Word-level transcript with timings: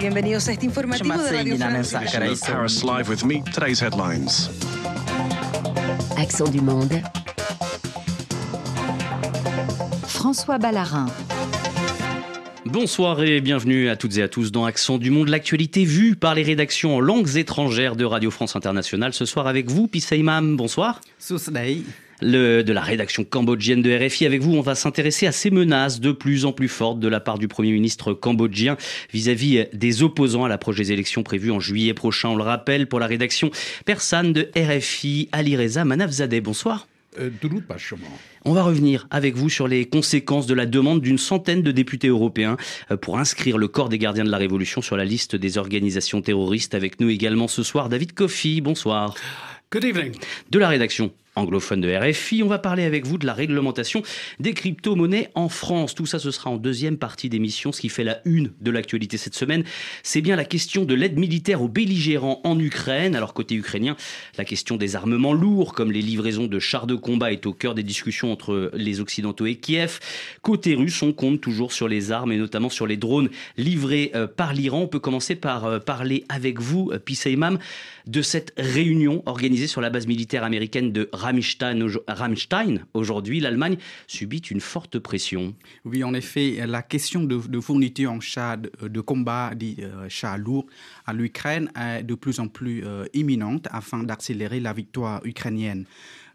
Bienvenidos 0.00 0.48
a 0.48 0.52
este 0.52 0.64
informativo 0.64 1.22
de 1.22 1.30
Radio 1.30 1.56
Francia. 1.58 2.00
Paris 2.00 2.82
Live 2.82 3.10
with 3.10 3.22
me. 3.22 3.42
Today's 3.52 3.82
headlines. 3.82 4.48
Accent 6.16 6.50
du 6.50 6.62
monde. 6.62 7.02
François 10.06 10.56
Ballarin. 10.56 11.04
Bonsoir 12.64 13.22
et 13.22 13.42
bienvenue 13.42 13.90
à 13.90 13.96
toutes 13.96 14.16
et 14.16 14.22
à 14.22 14.28
tous 14.28 14.50
dans 14.50 14.64
Accent 14.64 14.96
du 14.96 15.10
Monde, 15.10 15.28
l'actualité 15.28 15.84
vue 15.84 16.16
par 16.16 16.34
les 16.34 16.44
rédactions 16.44 16.96
en 16.96 17.00
langues 17.00 17.36
étrangères 17.36 17.94
de 17.94 18.06
Radio 18.06 18.30
France 18.30 18.56
Internationale. 18.56 19.12
Ce 19.12 19.26
soir 19.26 19.46
avec 19.46 19.70
vous, 19.70 19.86
Pissa 19.86 20.16
Imam, 20.16 20.56
bonsoir. 20.56 21.02
Le, 22.22 22.62
de 22.62 22.72
la 22.72 22.80
rédaction 22.80 23.24
cambodgienne 23.24 23.82
de 23.82 24.06
RFI. 24.06 24.26
Avec 24.26 24.42
vous, 24.42 24.54
on 24.54 24.60
va 24.60 24.74
s'intéresser 24.74 25.26
à 25.26 25.32
ces 25.32 25.50
menaces 25.50 26.00
de 26.00 26.12
plus 26.12 26.44
en 26.44 26.52
plus 26.52 26.68
fortes 26.68 27.00
de 27.00 27.08
la 27.08 27.20
part 27.20 27.38
du 27.38 27.48
Premier 27.48 27.72
ministre 27.72 28.12
cambodgien 28.12 28.76
vis-à-vis 29.12 29.66
des 29.72 30.02
opposants 30.02 30.44
à 30.44 30.48
l'approche 30.48 30.76
des 30.76 30.92
élections 30.92 31.22
prévues 31.22 31.50
en 31.50 31.60
juillet 31.60 31.94
prochain. 31.94 32.30
On 32.30 32.36
le 32.36 32.42
rappelle 32.42 32.86
pour 32.86 33.00
la 33.00 33.06
rédaction 33.06 33.50
persane 33.84 34.32
de 34.32 34.50
RFI, 34.56 35.28
Ali 35.32 35.56
Reza 35.56 35.84
Manafzadeh. 35.84 36.40
Bonsoir. 36.40 36.86
On 38.44 38.52
va 38.52 38.62
revenir 38.62 39.06
avec 39.10 39.34
vous 39.34 39.48
sur 39.48 39.66
les 39.66 39.84
conséquences 39.84 40.46
de 40.46 40.54
la 40.54 40.66
demande 40.66 41.00
d'une 41.00 41.18
centaine 41.18 41.62
de 41.62 41.72
députés 41.72 42.08
européens 42.08 42.56
euh, 42.90 42.96
pour 42.96 43.18
inscrire 43.18 43.58
le 43.58 43.66
corps 43.66 43.88
des 43.88 43.98
gardiens 43.98 44.24
de 44.24 44.30
la 44.30 44.38
Révolution 44.38 44.80
sur 44.80 44.96
la 44.96 45.04
liste 45.04 45.34
des 45.34 45.58
organisations 45.58 46.22
terroristes. 46.22 46.74
Avec 46.74 47.00
nous 47.00 47.10
également 47.10 47.48
ce 47.48 47.62
soir, 47.62 47.88
David 47.88 48.12
Kofi. 48.12 48.60
Bonsoir. 48.60 49.14
Good 49.72 49.84
evening. 49.84 50.12
De 50.50 50.58
la 50.58 50.68
rédaction 50.68 51.10
anglophone 51.40 51.80
de 51.80 51.92
RFI. 51.92 52.42
On 52.42 52.48
va 52.48 52.58
parler 52.58 52.84
avec 52.84 53.06
vous 53.06 53.18
de 53.18 53.26
la 53.26 53.34
réglementation 53.34 54.02
des 54.38 54.54
crypto-monnaies 54.54 55.30
en 55.34 55.48
France. 55.48 55.94
Tout 55.94 56.06
ça, 56.06 56.18
ce 56.18 56.30
sera 56.30 56.50
en 56.50 56.56
deuxième 56.56 56.96
partie 56.96 57.28
d'émission. 57.28 57.72
Ce 57.72 57.80
qui 57.80 57.88
fait 57.88 58.04
la 58.04 58.20
une 58.24 58.52
de 58.60 58.70
l'actualité 58.70 59.16
cette 59.16 59.34
semaine, 59.34 59.64
c'est 60.02 60.20
bien 60.20 60.36
la 60.36 60.44
question 60.44 60.84
de 60.84 60.94
l'aide 60.94 61.18
militaire 61.18 61.62
aux 61.62 61.68
belligérants 61.68 62.40
en 62.44 62.58
Ukraine. 62.58 63.16
Alors 63.16 63.34
côté 63.34 63.54
ukrainien, 63.54 63.96
la 64.38 64.44
question 64.44 64.76
des 64.76 64.96
armements 64.96 65.34
lourds, 65.34 65.72
comme 65.74 65.92
les 65.92 66.02
livraisons 66.02 66.46
de 66.46 66.58
chars 66.58 66.86
de 66.86 66.94
combat, 66.94 67.32
est 67.32 67.46
au 67.46 67.52
cœur 67.52 67.74
des 67.74 67.82
discussions 67.82 68.32
entre 68.32 68.70
les 68.74 69.00
Occidentaux 69.00 69.46
et 69.46 69.56
Kiev. 69.56 69.98
Côté 70.42 70.74
russe, 70.74 71.02
on 71.02 71.12
compte 71.12 71.40
toujours 71.40 71.72
sur 71.72 71.88
les 71.88 72.12
armes 72.12 72.32
et 72.32 72.36
notamment 72.36 72.70
sur 72.70 72.86
les 72.86 72.96
drones 72.96 73.30
livrés 73.56 74.10
euh, 74.14 74.26
par 74.26 74.52
l'Iran. 74.52 74.82
On 74.82 74.88
peut 74.88 74.98
commencer 74.98 75.34
par 75.34 75.64
euh, 75.64 75.78
parler 75.78 76.24
avec 76.28 76.60
vous, 76.60 76.90
euh, 76.92 76.98
Pissa 76.98 77.30
Imam, 77.30 77.58
de 78.06 78.22
cette 78.22 78.52
réunion 78.56 79.22
organisée 79.26 79.66
sur 79.66 79.80
la 79.80 79.90
base 79.90 80.06
militaire 80.06 80.44
américaine 80.44 80.92
de 80.92 81.08
Rammstein. 82.08 82.84
Aujourd'hui, 82.94 83.40
l'Allemagne 83.40 83.76
subit 84.06 84.38
une 84.38 84.60
forte 84.60 84.98
pression. 84.98 85.54
Oui, 85.84 86.04
en 86.04 86.14
effet, 86.14 86.66
la 86.66 86.82
question 86.82 87.24
de, 87.24 87.60
fourniture 87.60 88.12
en 88.12 88.20
chars 88.20 88.58
de, 88.58 89.00
combat, 89.00 89.52
dit 89.54 89.76
euh, 89.80 90.08
chars 90.08 90.38
lourds, 90.38 90.66
à 91.06 91.12
l'Ukraine 91.12 91.70
est 91.76 92.02
de 92.02 92.14
plus 92.14 92.40
en 92.40 92.48
plus 92.48 92.82
euh, 92.84 93.04
imminente 93.14 93.68
afin 93.70 94.02
d'accélérer 94.02 94.60
la 94.60 94.72
victoire 94.72 95.20
ukrainienne. 95.24 95.84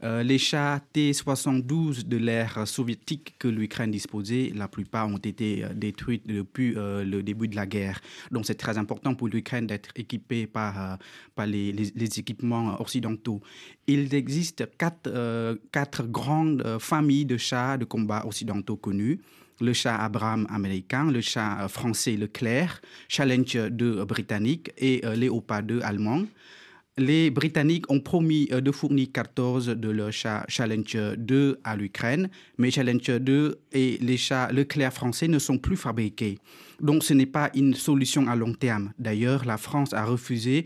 Euh, 0.06 0.22
les 0.22 0.38
chars 0.38 0.81
T-72 0.94 2.08
de 2.08 2.17
l'ère 2.17 2.67
soviétique 2.67 3.34
que 3.39 3.48
l'Ukraine 3.48 3.89
disposait, 3.89 4.52
la 4.53 4.67
plupart 4.67 5.08
ont 5.08 5.17
été 5.17 5.64
euh, 5.64 5.70
détruits 5.73 6.22
depuis 6.23 6.75
euh, 6.78 7.03
le 7.03 7.23
début 7.23 7.47
de 7.47 7.56
la 7.56 7.66
guerre. 7.66 8.00
Donc 8.30 8.45
c'est 8.45 8.56
très 8.56 8.78
important 8.78 9.16
pour 9.16 9.30
l'Ukraine 9.30 9.66
d'être 9.66 9.89
équipée 9.95 10.45
par, 10.45 11.00
par 11.34 11.47
les, 11.47 11.92
équipements 12.20 12.80
occidentaux. 12.80 13.42
Il 13.88 14.14
existe 14.14 14.67
quatre, 14.78 15.09
quatre 15.72 16.03
grandes 16.03 16.78
familles 16.80 17.25
de 17.25 17.38
chars 17.38 17.80
de 17.80 17.86
combat 17.86 18.25
occidentaux 18.25 18.75
connus 18.75 19.19
le 19.62 19.72
chat 19.72 19.95
Abraham 19.95 20.45
américain, 20.50 21.09
le 21.09 21.22
chat 21.22 21.67
français 21.69 22.17
Leclerc, 22.17 22.81
Challenger 23.08 23.69
2 23.72 24.03
britannique 24.03 24.72
et 24.78 25.02
Léopard 25.16 25.64
2 25.64 25.80
allemand 25.81 26.25
les 26.97 27.29
Britanniques 27.29 27.89
ont 27.91 27.99
promis 27.99 28.47
euh, 28.51 28.61
de 28.61 28.71
fournir 28.71 29.07
14 29.13 29.67
de 29.67 29.89
leurs 29.89 30.13
chats 30.13 30.45
Challenger 30.47 31.13
2 31.17 31.59
à 31.63 31.75
l'Ukraine, 31.75 32.29
mais 32.57 32.72
Challenger 32.72 33.19
2 33.19 33.59
et 33.73 33.97
les 34.01 34.17
chats 34.17 34.51
Leclerc 34.51 34.94
français 34.94 35.28
ne 35.28 35.39
sont 35.39 35.57
plus 35.57 35.75
fabriqués. 35.75 36.39
Donc 36.79 37.03
ce 37.03 37.13
n'est 37.13 37.25
pas 37.25 37.51
une 37.53 37.73
solution 37.73 38.28
à 38.28 38.35
long 38.35 38.53
terme. 38.53 38.94
D'ailleurs, 39.00 39.45
la 39.45 39.57
France 39.57 39.94
a 39.94 40.05
refusé 40.05 40.66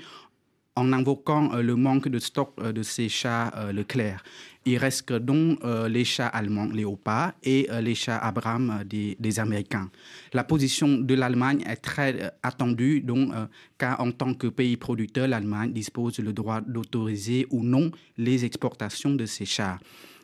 en 0.80 0.94
invoquant 0.94 1.54
euh, 1.54 1.62
le 1.62 1.76
manque 1.76 2.08
de 2.08 2.20
stock 2.20 2.54
euh, 2.60 2.72
de 2.72 2.84
ces 2.84 3.10
chats 3.10 3.52
Leclerc. 3.74 4.24
Il 4.66 4.78
reste 4.78 5.14
donc 5.14 5.60
euh, 5.64 5.88
les 5.88 6.04
chats 6.04 6.28
allemands 6.28 6.68
Léopard 6.68 7.32
et 7.44 7.68
euh, 7.72 7.82
les 7.82 7.96
chats 7.96 8.18
Abraham 8.18 8.84
des, 8.86 9.40
Américains. 9.40 9.90
La 10.34 10.44
position 10.44 10.98
de 10.98 11.16
l'Allemagne 11.16 11.64
est 11.66 11.78
très 11.78 12.22
euh, 12.22 12.30
attendue, 12.44 13.02
donc, 13.02 13.32
car 13.78 14.00
en 14.02 14.12
tant 14.12 14.34
que 14.34 14.48
pays 14.48 14.78
producteur, 14.78 15.28
l'Allemagne 15.28 15.72
dispose 15.72 16.20
le 16.20 16.34
droit 16.34 16.62
d'autoriser 16.62 17.48
ou 17.50 17.64
non 17.64 17.90
les 18.18 18.46
exportations 18.46 19.16
de 19.16 19.26
ces 19.26 19.46
chats. 19.46 19.80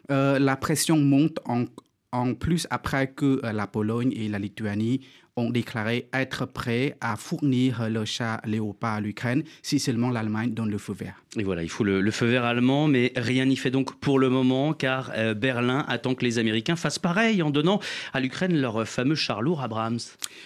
la 0.09 0.55
pression 0.57 0.97
monte 0.97 1.39
en 2.11 2.33
plus 2.35 2.67
après 2.69 3.07
que 3.07 3.41
la 3.44 3.67
Pologne 3.67 4.13
et 4.15 4.27
la 4.29 4.39
Lituanie 4.39 5.01
ont 5.38 5.50
déclaré 5.50 6.07
être 6.13 6.46
prêts 6.46 6.96
à 7.01 7.16
fournir 7.18 7.90
le 7.90 8.06
chat 8.06 8.41
léopard 8.46 8.96
à 8.96 9.01
l'Ukraine 9.01 9.44
si 9.62 9.79
seulement 9.79 10.09
l'Allemagne 10.09 10.53
donne 10.53 10.69
le 10.69 10.78
feu 10.78 10.94
vert. 10.94 11.23
Et 11.38 11.44
voilà, 11.44 11.63
il 11.63 11.69
faut 11.69 11.84
le, 11.84 12.09
feu 12.12 12.28
vert 12.28 12.46
allemand, 12.46 12.88
mais 12.88 13.12
rien 13.16 13.45
n'y 13.45 13.57
fait 13.57 13.72
donc 13.72 14.00
pour 14.00 14.19
le 14.19 14.29
moment, 14.29 14.74
car 14.74 15.12
euh, 15.16 15.34
Berlin 15.34 15.84
attend 15.88 16.16
que 16.16 16.24
les 16.24 16.40
Américains 16.40 16.78
fassent 16.78 17.00
pareil 17.00 17.41
en 17.41 17.50
donnant 17.50 17.79
à 18.13 18.22
l'Ukraine 18.22 18.56
leur 18.59 18.88
fameux 18.88 19.16
char 19.16 19.41
lourd 19.41 19.62
Abrams. 19.62 20.00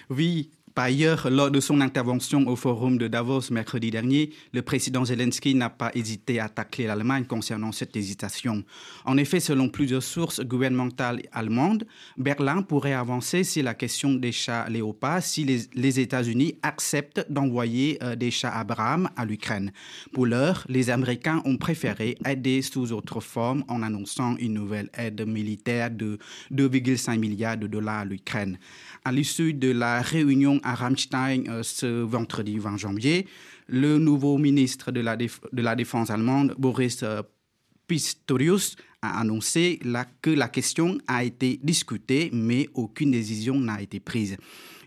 Oui, 0.09 0.49
par 0.79 0.85
ailleurs, 0.85 1.29
lors 1.29 1.51
de 1.51 1.59
son 1.59 1.81
intervention 1.81 2.47
au 2.47 2.55
forum 2.55 2.97
de 2.97 3.09
Davos 3.09 3.51
mercredi 3.51 3.91
dernier, 3.91 4.29
le 4.53 4.61
président 4.61 5.03
Zelensky 5.03 5.53
n'a 5.53 5.69
pas 5.69 5.91
hésité 5.93 6.39
à 6.39 6.45
attaquer 6.45 6.87
l'Allemagne 6.87 7.25
concernant 7.25 7.73
cette 7.73 7.97
hésitation. 7.97 8.63
En 9.03 9.17
effet, 9.17 9.41
selon 9.41 9.67
plusieurs 9.67 10.03
sources 10.03 10.39
gouvernementales 10.39 11.23
allemandes, 11.33 11.85
Berlin 12.15 12.61
pourrait 12.61 12.93
avancer 12.93 13.43
sur 13.43 13.61
la 13.61 13.73
question 13.73 14.13
des 14.13 14.31
chats 14.31 14.69
léopards 14.69 15.21
si 15.21 15.43
les, 15.43 15.99
États-Unis 15.99 16.55
acceptent 16.63 17.25
d'envoyer 17.29 18.01
euh, 18.01 18.15
des 18.15 18.31
chats 18.31 18.55
Abraham 18.55 19.09
à 19.17 19.25
l'Ukraine. 19.25 19.73
Pour 20.13 20.27
l'heure, 20.27 20.63
les 20.69 20.91
Américains 20.91 21.41
ont 21.43 21.57
préféré 21.57 22.15
aider 22.25 22.61
sous 22.61 22.93
autre 22.93 23.19
forme 23.19 23.65
en 23.67 23.83
annonçant 23.83 24.37
une 24.37 24.53
nouvelle 24.53 24.89
aide 24.97 25.27
militaire 25.27 25.91
de 25.91 26.19
2,5 26.53 27.19
milliards 27.19 27.57
de 27.57 27.67
dollars 27.67 27.99
à 27.99 28.05
l'Ukraine 28.05 28.57
à 29.09 29.11
l'issue 29.11 29.55
de 29.55 29.71
la 29.71 30.03
réunion 30.03 30.59
à 30.61 30.75
Rammstein 30.75 31.47
euh, 31.49 31.63
ce 31.63 31.87
vendredi 32.03 32.59
20 32.59 32.77
janvier, 32.77 33.25
le 33.67 33.97
nouveau 33.97 34.37
ministre 34.37 34.91
de 34.91 34.99
la, 34.99 35.17
de 35.17 35.27
la 35.51 35.75
Défense 35.75 36.11
allemande, 36.11 36.53
Boris 36.59 37.01
euh, 37.01 37.23
Pistorius, 37.87 38.75
a 39.01 39.19
annoncé 39.19 39.79
que 40.21 40.29
la 40.29 40.47
question 40.47 40.99
a 41.07 41.23
été 41.23 41.59
discutée, 41.63 42.29
mais 42.33 42.69
aucune 42.75 43.09
décision 43.09 43.59
n'a 43.59 43.81
été 43.81 43.99
prise. 43.99 44.37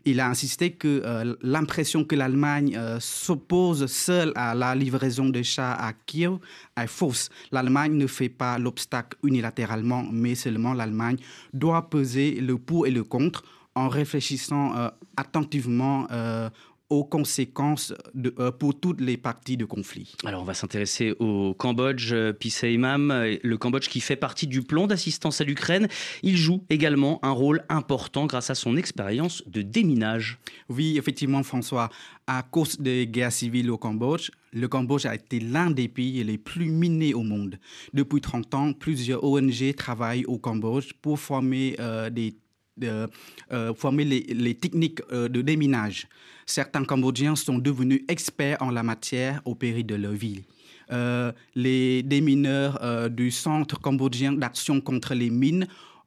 Il 0.05 0.21
a 0.21 0.28
insisté 0.28 0.71
que 0.71 1.03
euh, 1.05 1.34
l'impression 1.43 2.05
que 2.05 2.15
l'Allemagne 2.15 2.78
s'oppose 3.00 3.87
seule 3.87 4.32
à 4.37 4.55
la 4.55 4.77
livraison 4.77 5.31
de 5.31 5.43
chats 5.43 5.75
à 5.75 5.93
Kiev 5.94 6.38
est 6.77 6.87
fausse. 6.87 7.28
L'Allemagne 7.50 7.94
ne 7.94 8.06
fait 8.06 8.28
pas 8.28 8.56
l'obstacle 8.61 9.19
unilatéralement, 9.25 10.05
mais 10.12 10.37
seulement 10.37 10.75
l'Allemagne 10.75 11.16
doit 11.53 11.91
peser 11.91 12.41
le 12.41 12.56
pour 12.56 12.87
et 12.87 12.93
le 12.93 13.03
contre 13.03 13.43
en 13.75 13.88
réfléchissant 13.88 14.77
euh, 14.77 14.88
attentivement 15.16 16.06
euh, 16.10 16.50
aux 16.91 17.05
conséquences 17.05 17.94
de, 18.15 18.34
euh, 18.38 18.53
pour 18.53 18.78
toutes 18.78 19.00
les 19.00 19.16
parties 19.16 19.56
de 19.56 19.65
conflit. 19.65 20.15
Alors 20.27 20.43
on 20.43 20.44
va 20.44 20.53
s'intéresser 20.53 21.15
au 21.21 21.55
Cambodge, 21.55 22.15
Pissa 22.38 22.69
Imam, 22.69 23.11
le 23.43 23.56
Cambodge 23.56 23.88
qui 23.88 24.00
fait 24.00 24.16
partie 24.16 24.47
du 24.47 24.62
plan 24.62 24.87
d'assistance 24.87 25.41
à 25.41 25.44
l'Ukraine. 25.44 25.88
Il 26.22 26.37
joue 26.37 26.65
également 26.69 27.19
un 27.22 27.31
rôle 27.31 27.65
important 27.71 28.27
grâce 28.27 28.50
à 28.50 28.55
son 28.55 28.77
expérience 28.77 29.43
de 29.47 29.62
déminage. 29.62 30.38
Oui, 30.69 30.99
effectivement 30.99 31.43
François, 31.43 31.88
à 32.27 32.43
cause 32.43 32.79
des 32.79 33.06
guerres 33.06 33.32
civiles 33.32 33.70
au 33.70 33.79
Cambodge, 33.79 34.31
le 34.52 34.69
Cambodge 34.69 35.06
a 35.06 35.14
été 35.14 35.41
l'un 35.41 35.70
des 35.70 35.88
pays 35.88 36.23
les 36.23 36.37
plus 36.37 36.70
minés 36.70 37.14
au 37.14 37.23
monde. 37.23 37.58
Depuis 37.94 38.20
30 38.20 38.55
ans, 38.55 38.73
plusieurs 38.75 39.25
ONG 39.25 39.75
travaillent 39.75 40.26
au 40.26 40.37
Cambodge 40.38 40.93
pour 41.00 41.19
former 41.19 41.75
des 42.11 42.37
de 42.77 43.09
euh, 43.53 43.75
former 43.75 44.05
les, 44.05 44.55
techniques 44.55 45.01
euh, 45.13 45.29
de 45.29 45.43
déminage. 45.43 46.07
Certains 46.47 46.85
Cambodgiens 46.85 47.37
sont 47.37 47.59
devenus 47.59 48.03
experts 48.09 48.59
en 48.61 48.71
la 48.71 48.83
matière 48.83 49.41
au 49.45 49.55
péril 49.55 49.87
de 49.87 49.95
leur 49.95 50.13
vie. 50.13 50.43
Euh, 50.91 51.33
les 51.55 52.03
démineurs 52.03 53.09
du 53.09 53.31
Centre 53.31 53.81
cambodgien 53.81 54.33
d'action 54.33 54.81
contre 54.81 55.15
les 55.15 55.31
mines 55.31 55.67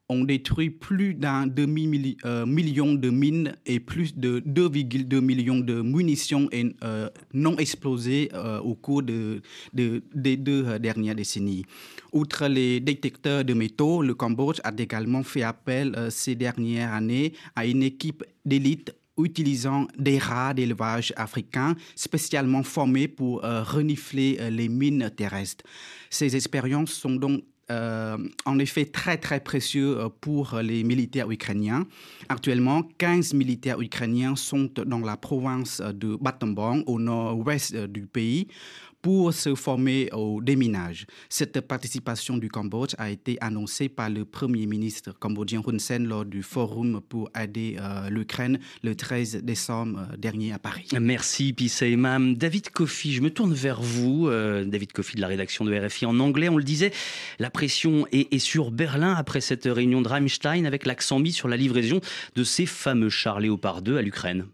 ont 0.09 0.23
détruit 0.23 0.69
plus 0.69 1.13
d'un 1.15 1.47
demi-million 1.47 2.93
de 2.93 3.09
mines 3.09 3.55
et 3.65 3.79
plus 3.79 4.15
de 4.15 4.39
2,2 4.39 5.19
millions 5.19 5.59
de 5.59 5.81
munitions 5.81 6.49
non 7.33 7.57
explosées 7.57 8.29
au 8.63 8.75
cours 8.75 9.03
de, 9.03 9.41
des 9.73 10.37
deux 10.37 10.79
dernières 10.79 11.15
décennies. 11.15 11.65
Outre 12.13 12.47
les 12.47 12.79
détecteurs 12.79 13.43
de 13.43 13.53
métaux, 13.53 14.01
le 14.01 14.13
Cambodge 14.13 14.59
a 14.63 14.71
également 14.77 15.23
fait 15.23 15.43
appel 15.43 15.93
euh, 15.97 16.09
ces 16.09 16.35
dernières 16.35 16.93
années 16.93 17.33
à 17.55 17.65
une 17.65 17.83
équipe 17.83 18.23
d'élite 18.45 18.93
utilisant 19.17 19.87
des 19.97 20.17
rats 20.17 20.53
d'élevage 20.53 21.13
africains 21.15 21.75
spécialement 21.95 22.63
formés 22.63 23.07
pour 23.07 23.41
renifler 23.41 24.37
les 24.51 24.67
mines 24.67 25.09
terrestres. 25.15 25.63
Ces 26.09 26.35
expériences 26.35 26.91
sont 26.91 27.15
donc 27.15 27.43
euh, 27.71 28.17
en 28.45 28.59
effet 28.59 28.85
très 28.85 29.17
très 29.17 29.39
précieux 29.39 29.97
euh, 29.97 30.09
pour 30.21 30.57
les 30.61 30.83
militaires 30.83 31.31
ukrainiens. 31.31 31.87
Actuellement, 32.29 32.83
15 32.97 33.33
militaires 33.33 33.81
ukrainiens 33.81 34.35
sont 34.35 34.69
dans 34.85 34.99
la 34.99 35.17
province 35.17 35.81
de 35.81 36.15
Battambang, 36.15 36.83
au 36.85 36.99
nord-ouest 36.99 37.75
du 37.75 38.05
pays, 38.05 38.47
pour 39.05 39.35
se 39.35 39.53
former 39.53 40.09
au 40.13 40.41
déminage. 40.41 41.05
Cette 41.29 41.61
participation 41.61 42.39
du 42.39 42.49
Cambodge 42.49 42.95
a 42.97 43.11
été 43.11 43.37
annoncée 43.39 43.87
par 43.87 44.09
le 44.09 44.25
Premier 44.25 44.65
ministre 44.65 45.11
cambodgien 45.19 45.61
Hun 45.63 45.77
Sen 45.77 46.07
lors 46.07 46.25
du 46.25 46.41
forum 46.41 47.01
pour 47.07 47.29
aider 47.39 47.77
euh, 47.79 48.09
l'Ukraine 48.09 48.57
le 48.81 48.95
13 48.95 49.43
décembre 49.43 50.07
euh, 50.11 50.17
dernier 50.17 50.53
à 50.53 50.57
Paris. 50.57 50.87
Merci 50.99 51.53
Pissa 51.53 51.85
Imam. 51.85 52.33
David 52.33 52.71
Kofi, 52.71 53.13
je 53.13 53.21
me 53.21 53.29
tourne 53.29 53.53
vers 53.53 53.79
vous. 53.79 54.27
Euh, 54.27 54.65
David 54.65 54.91
Kofi 54.91 55.17
de 55.17 55.21
la 55.21 55.27
rédaction 55.27 55.65
de 55.65 55.85
RFI 55.85 56.07
en 56.07 56.19
anglais. 56.19 56.49
On 56.49 56.57
le 56.57 56.63
disait, 56.63 56.91
la 57.37 57.51
pression 57.51 58.07
est, 58.11 58.39
sur 58.39 58.71
Berlin 58.71 59.13
après 59.13 59.39
cette 59.39 59.65
réunion 59.65 60.01
de 60.01 60.07
Rammstein 60.07 60.65
avec 60.65 60.87
l'accent 60.87 61.19
mis 61.19 61.31
sur 61.31 61.47
la 61.47 61.57
livraison 61.57 62.01
de 62.35 62.43
ces 62.43 62.65
fameux 62.65 63.09
chars 63.09 63.39
Léopard 63.39 63.83
2 63.83 63.97
à 63.97 64.01
l'Ukraine. 64.01 64.47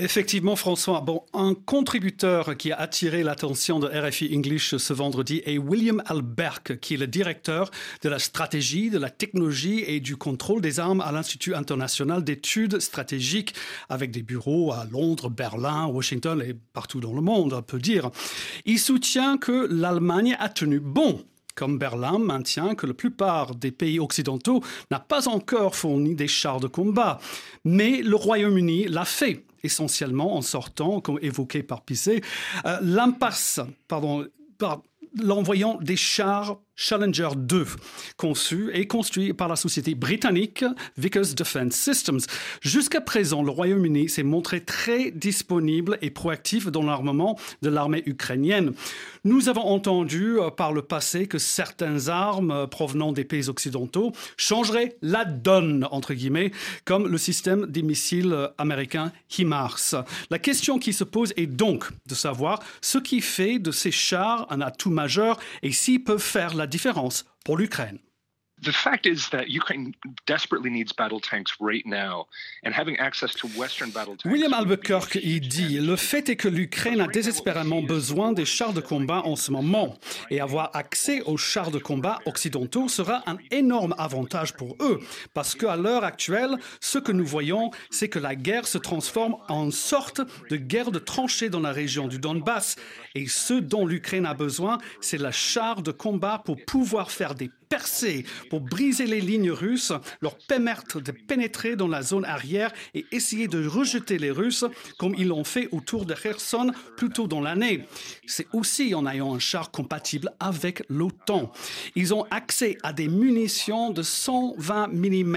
Effectivement, 0.00 0.54
François. 0.54 1.00
Bon, 1.00 1.24
un 1.34 1.54
contributeur 1.54 2.56
qui 2.56 2.70
a 2.70 2.78
attiré 2.78 3.24
l'attention 3.24 3.80
de 3.80 3.88
RFI 3.88 4.30
English 4.32 4.76
ce 4.76 4.92
vendredi 4.92 5.42
est 5.44 5.58
William 5.58 6.00
Alberg, 6.06 6.78
qui 6.78 6.94
est 6.94 6.98
le 6.98 7.08
directeur 7.08 7.72
de 8.02 8.08
la 8.08 8.20
stratégie, 8.20 8.90
de 8.90 8.98
la 8.98 9.10
technologie 9.10 9.82
et 9.84 9.98
du 9.98 10.16
contrôle 10.16 10.60
des 10.60 10.78
armes 10.78 11.00
à 11.00 11.10
l'Institut 11.10 11.52
international 11.56 12.22
d'études 12.22 12.78
stratégiques, 12.78 13.56
avec 13.88 14.12
des 14.12 14.22
bureaux 14.22 14.70
à 14.72 14.84
Londres, 14.84 15.30
Berlin, 15.30 15.86
Washington 15.86 16.40
et 16.46 16.54
partout 16.54 17.00
dans 17.00 17.12
le 17.12 17.20
monde, 17.20 17.52
on 17.52 17.62
peut 17.62 17.80
dire. 17.80 18.12
Il 18.66 18.78
soutient 18.78 19.36
que 19.36 19.66
l'Allemagne 19.68 20.36
a 20.38 20.48
tenu 20.48 20.78
bon 20.78 21.24
comme 21.56 21.76
Berlin 21.76 22.20
maintient 22.20 22.76
que 22.76 22.86
la 22.86 22.94
plupart 22.94 23.56
des 23.56 23.72
pays 23.72 23.98
occidentaux 23.98 24.62
n'a 24.92 25.00
pas 25.00 25.26
encore 25.26 25.74
fourni 25.74 26.14
des 26.14 26.28
chars 26.28 26.60
de 26.60 26.68
combat. 26.68 27.18
Mais 27.64 28.00
le 28.00 28.14
Royaume-Uni 28.14 28.84
l'a 28.84 29.04
fait 29.04 29.44
essentiellement 29.62 30.36
en 30.36 30.42
sortant, 30.42 31.00
comme 31.00 31.18
évoqué 31.22 31.62
par 31.62 31.82
Pisset, 31.82 32.20
euh, 32.64 32.78
l'impasse, 32.82 33.60
pardon, 33.88 34.26
par 34.58 34.82
l'envoyant 35.16 35.78
des 35.80 35.96
chars 35.96 36.58
Challenger 36.80 37.30
2, 37.36 37.66
conçu 38.16 38.70
et 38.72 38.86
construit 38.86 39.32
par 39.32 39.48
la 39.48 39.56
société 39.56 39.96
britannique 39.96 40.64
Vickers 40.96 41.34
Defence 41.34 41.72
Systems. 41.72 42.20
Jusqu'à 42.60 43.00
présent, 43.00 43.42
le 43.42 43.50
Royaume-Uni 43.50 44.08
s'est 44.08 44.22
montré 44.22 44.60
très 44.60 45.10
disponible 45.10 45.98
et 46.02 46.10
proactif 46.10 46.68
dans 46.68 46.84
l'armement 46.84 47.36
de 47.62 47.68
l'armée 47.68 48.04
ukrainienne. 48.06 48.74
Nous 49.24 49.48
avons 49.48 49.62
entendu 49.62 50.38
euh, 50.38 50.50
par 50.50 50.72
le 50.72 50.82
passé 50.82 51.26
que 51.26 51.38
certaines 51.38 52.08
armes 52.08 52.52
euh, 52.52 52.66
provenant 52.68 53.10
des 53.10 53.24
pays 53.24 53.48
occidentaux 53.48 54.12
changeraient 54.36 54.94
la 55.02 55.24
donne, 55.24 55.84
entre 55.90 56.14
guillemets, 56.14 56.52
comme 56.84 57.08
le 57.08 57.18
système 57.18 57.66
des 57.66 57.82
missiles 57.82 58.32
euh, 58.32 58.46
américains 58.56 59.10
HIMARS. 59.36 59.96
La 60.30 60.38
question 60.38 60.78
qui 60.78 60.92
se 60.92 61.02
pose 61.02 61.32
est 61.36 61.46
donc 61.46 61.88
de 62.06 62.14
savoir 62.14 62.60
ce 62.80 62.98
qui 62.98 63.20
fait 63.20 63.58
de 63.58 63.72
ces 63.72 63.90
chars 63.90 64.46
un 64.50 64.60
atout 64.60 64.90
majeur 64.90 65.40
et 65.64 65.72
s'ils 65.72 66.04
peuvent 66.04 66.22
faire 66.22 66.54
la 66.54 66.67
différence 66.68 67.26
pour 67.44 67.56
l'Ukraine. 67.56 67.98
The 68.60 68.72
fact 68.72 69.06
is 69.06 69.30
that 69.30 69.48
Ukraine 69.48 69.94
desperately 70.26 70.70
needs 70.70 70.92
battle 70.92 71.20
tanks 71.20 71.52
right 71.60 71.86
now, 71.86 72.26
and 72.64 72.72
having 72.72 72.98
access 72.98 73.32
to 73.36 73.46
Western 73.56 73.90
battle 73.90 74.16
tanks. 74.16 74.24
William 74.24 74.52
Albuquerque 74.52 75.20
y 75.22 75.40
dit 75.40 75.78
le 75.78 75.94
fait 75.94 76.28
est 76.28 76.36
que 76.36 76.48
l'Ukraine 76.48 77.00
a 77.00 77.06
désespérément 77.06 77.82
besoin 77.82 78.32
des 78.32 78.44
chars 78.44 78.72
de 78.72 78.80
combat 78.80 79.22
en 79.24 79.36
ce 79.36 79.52
moment, 79.52 79.96
et 80.30 80.40
avoir 80.40 80.74
accès 80.74 81.22
aux 81.22 81.36
chars 81.36 81.70
de 81.70 81.78
combat 81.78 82.18
occidentaux 82.26 82.88
sera 82.88 83.22
un 83.26 83.38
énorme 83.52 83.94
avantage 83.96 84.54
pour 84.54 84.76
eux, 84.80 85.00
parce 85.34 85.54
qu'à 85.54 85.76
l'heure 85.76 86.02
actuelle, 86.02 86.56
ce 86.80 86.98
que 86.98 87.12
nous 87.12 87.26
voyons, 87.26 87.70
c'est 87.90 88.08
que 88.08 88.18
la 88.18 88.34
guerre 88.34 88.66
se 88.66 88.78
transforme 88.78 89.36
en 89.48 89.70
sorte 89.70 90.20
de 90.50 90.56
guerre 90.56 90.90
de 90.90 90.98
tranchées 90.98 91.48
dans 91.48 91.60
la 91.60 91.72
région 91.72 92.08
du 92.08 92.18
Donbass, 92.18 92.74
et 93.14 93.28
ce 93.28 93.54
dont 93.54 93.86
l'Ukraine 93.86 94.26
a 94.26 94.34
besoin, 94.34 94.78
c'est 95.00 95.18
la 95.18 95.32
char 95.32 95.82
de 95.82 95.92
combat 95.92 96.42
pour 96.44 96.56
pouvoir 96.66 97.12
faire 97.12 97.34
des 97.34 97.50
percer 97.68 98.24
pour 98.50 98.60
briser 98.60 99.06
les 99.06 99.20
lignes 99.20 99.50
russes, 99.50 99.92
leur 100.20 100.36
permettre 100.36 101.00
de 101.00 101.12
pénétrer 101.12 101.76
dans 101.76 101.88
la 101.88 102.02
zone 102.02 102.24
arrière 102.24 102.72
et 102.94 103.06
essayer 103.12 103.48
de 103.48 103.66
rejeter 103.66 104.18
les 104.18 104.30
Russes 104.30 104.64
comme 104.98 105.14
ils 105.16 105.28
l'ont 105.28 105.44
fait 105.44 105.68
autour 105.72 106.06
de 106.06 106.14
Kherson 106.14 106.72
plus 106.96 107.10
tôt 107.10 107.26
dans 107.26 107.40
l'année. 107.40 107.84
C'est 108.26 108.46
aussi 108.52 108.94
en 108.94 109.06
ayant 109.06 109.34
un 109.34 109.38
char 109.38 109.70
compatible 109.70 110.32
avec 110.40 110.82
l'OTAN. 110.88 111.52
Ils 111.94 112.14
ont 112.14 112.24
accès 112.30 112.78
à 112.82 112.92
des 112.92 113.08
munitions 113.08 113.90
de 113.90 114.02
120 114.02 114.88
mm, 114.88 115.36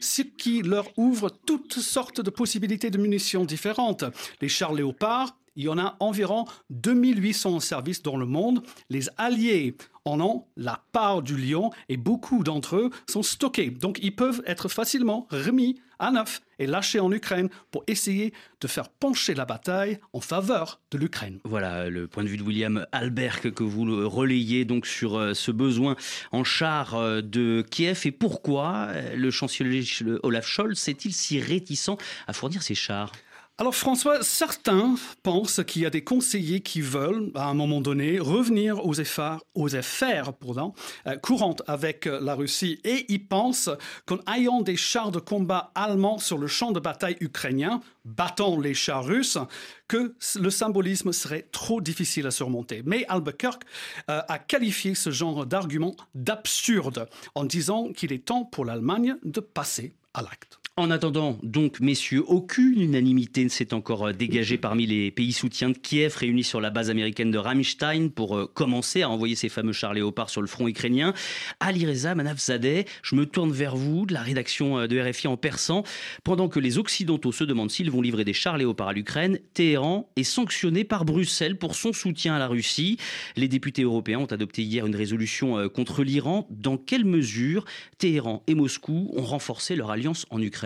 ce 0.00 0.22
qui 0.22 0.62
leur 0.62 0.86
ouvre 0.96 1.30
toutes 1.30 1.80
sortes 1.80 2.20
de 2.20 2.30
possibilités 2.30 2.90
de 2.90 2.98
munitions 2.98 3.44
différentes. 3.44 4.04
Les 4.40 4.48
chars 4.48 4.72
Léopard, 4.72 5.36
il 5.56 5.64
y 5.64 5.68
en 5.68 5.78
a 5.78 5.96
environ 6.00 6.44
2800 6.70 7.60
services 7.60 8.02
dans 8.02 8.16
le 8.16 8.26
monde. 8.26 8.62
Les 8.90 9.08
alliés 9.16 9.76
en 10.04 10.20
ont 10.20 10.46
la 10.56 10.84
part 10.92 11.22
du 11.22 11.36
lion 11.36 11.70
et 11.88 11.96
beaucoup 11.96 12.42
d'entre 12.44 12.76
eux 12.76 12.90
sont 13.08 13.22
stockés. 13.22 13.70
Donc 13.70 13.98
ils 14.02 14.14
peuvent 14.14 14.42
être 14.46 14.68
facilement 14.68 15.26
remis 15.30 15.80
à 15.98 16.10
neuf 16.10 16.42
et 16.58 16.66
lâchés 16.66 17.00
en 17.00 17.10
Ukraine 17.12 17.48
pour 17.70 17.84
essayer 17.86 18.32
de 18.60 18.66
faire 18.66 18.88
pencher 18.88 19.34
la 19.34 19.44
bataille 19.44 19.98
en 20.12 20.20
faveur 20.20 20.80
de 20.90 20.98
l'Ukraine. 20.98 21.38
Voilà 21.44 21.88
le 21.88 22.06
point 22.06 22.24
de 22.24 22.28
vue 22.28 22.36
de 22.36 22.42
William 22.42 22.86
Albert 22.92 23.40
que 23.40 23.62
vous 23.62 24.08
relayez 24.08 24.64
donc 24.64 24.86
sur 24.86 25.16
euh, 25.16 25.34
ce 25.34 25.50
besoin 25.50 25.96
en 26.32 26.44
char 26.44 26.94
euh, 26.94 27.22
de 27.22 27.64
Kiev 27.70 28.02
et 28.04 28.12
pourquoi 28.12 28.88
euh, 28.90 29.14
le 29.16 29.30
chancelier 29.30 29.84
Olaf 30.22 30.46
Scholz 30.46 30.88
est-il 30.88 31.12
si 31.12 31.40
réticent 31.40 31.96
à 32.26 32.32
fournir 32.32 32.62
ces 32.62 32.74
chars? 32.74 33.12
Alors 33.56 33.76
François, 33.76 34.20
certains 34.24 34.96
pensent 35.22 35.62
qu'il 35.64 35.82
y 35.82 35.86
a 35.86 35.90
des 35.90 36.02
conseillers 36.02 36.60
qui 36.60 36.80
veulent, 36.80 37.30
à 37.36 37.44
un 37.44 37.54
moment 37.54 37.80
donné, 37.80 38.18
revenir 38.18 38.84
aux 38.84 39.00
affaires, 39.00 39.38
aux 39.54 39.76
euh, 39.76 41.16
courantes 41.22 41.62
avec 41.68 42.08
euh, 42.08 42.18
la 42.20 42.34
Russie 42.34 42.80
et 42.82 43.06
ils 43.08 43.24
pensent 43.24 43.70
qu'en 44.06 44.18
ayant 44.34 44.60
des 44.60 44.74
chars 44.74 45.12
de 45.12 45.20
combat 45.20 45.70
allemands 45.76 46.18
sur 46.18 46.36
le 46.36 46.48
champ 46.48 46.72
de 46.72 46.80
bataille 46.80 47.16
ukrainien, 47.20 47.80
battant 48.04 48.58
les 48.58 48.74
chars 48.74 49.04
russes, 49.04 49.38
que 49.86 50.16
le 50.34 50.50
symbolisme 50.50 51.12
serait 51.12 51.46
trop 51.52 51.80
difficile 51.80 52.26
à 52.26 52.32
surmonter. 52.32 52.82
Mais 52.84 53.06
Albuquerque 53.06 53.62
euh, 54.10 54.20
a 54.26 54.40
qualifié 54.40 54.96
ce 54.96 55.12
genre 55.12 55.46
d'argument 55.46 55.94
d'absurde 56.16 57.08
en 57.36 57.44
disant 57.44 57.92
qu'il 57.92 58.12
est 58.12 58.24
temps 58.24 58.44
pour 58.44 58.64
l'Allemagne 58.64 59.14
de 59.22 59.38
passer 59.38 59.94
à 60.12 60.22
l'acte. 60.22 60.58
En 60.76 60.90
attendant, 60.90 61.38
donc, 61.44 61.78
messieurs, 61.78 62.24
aucune 62.26 62.80
unanimité 62.80 63.44
ne 63.44 63.48
s'est 63.48 63.72
encore 63.74 64.08
euh, 64.08 64.12
dégagée 64.12 64.58
parmi 64.58 64.86
les 64.86 65.12
pays 65.12 65.32
soutiens 65.32 65.70
de 65.70 65.78
Kiev 65.78 66.16
réunis 66.16 66.42
sur 66.42 66.60
la 66.60 66.70
base 66.70 66.90
américaine 66.90 67.30
de 67.30 67.38
Ramstein 67.38 68.08
pour 68.08 68.36
euh, 68.36 68.50
commencer 68.52 69.02
à 69.02 69.08
envoyer 69.08 69.36
ces 69.36 69.48
fameux 69.48 69.72
chars 69.72 69.94
léopards 69.94 70.30
sur 70.30 70.40
le 70.40 70.48
front 70.48 70.66
ukrainien. 70.66 71.14
Ali 71.60 71.86
Reza 71.86 72.16
Manafzadeh, 72.16 72.86
je 73.04 73.14
me 73.14 73.24
tourne 73.24 73.52
vers 73.52 73.76
vous, 73.76 74.04
de 74.04 74.14
la 74.14 74.22
rédaction 74.22 74.80
euh, 74.80 74.88
de 74.88 74.98
RFI 74.98 75.28
en 75.28 75.36
persan. 75.36 75.84
Pendant 76.24 76.48
que 76.48 76.58
les 76.58 76.76
Occidentaux 76.76 77.30
se 77.30 77.44
demandent 77.44 77.70
s'ils 77.70 77.92
vont 77.92 78.02
livrer 78.02 78.24
des 78.24 78.32
chars 78.32 78.58
léopards 78.58 78.88
à 78.88 78.94
l'Ukraine, 78.94 79.38
Téhéran 79.54 80.10
est 80.16 80.24
sanctionné 80.24 80.82
par 80.82 81.04
Bruxelles 81.04 81.56
pour 81.56 81.76
son 81.76 81.92
soutien 81.92 82.34
à 82.34 82.40
la 82.40 82.48
Russie. 82.48 82.96
Les 83.36 83.46
députés 83.46 83.82
européens 83.82 84.18
ont 84.18 84.32
adopté 84.32 84.62
hier 84.62 84.86
une 84.86 84.96
résolution 84.96 85.68
contre 85.68 86.02
l'Iran. 86.02 86.48
Dans 86.50 86.78
quelle 86.78 87.04
mesure 87.04 87.64
Téhéran 87.98 88.42
et 88.48 88.56
Moscou 88.56 89.12
ont 89.14 89.22
renforcé 89.22 89.76
leur 89.76 89.92
alliance 89.92 90.26
en 90.30 90.42
Ukraine? 90.42 90.63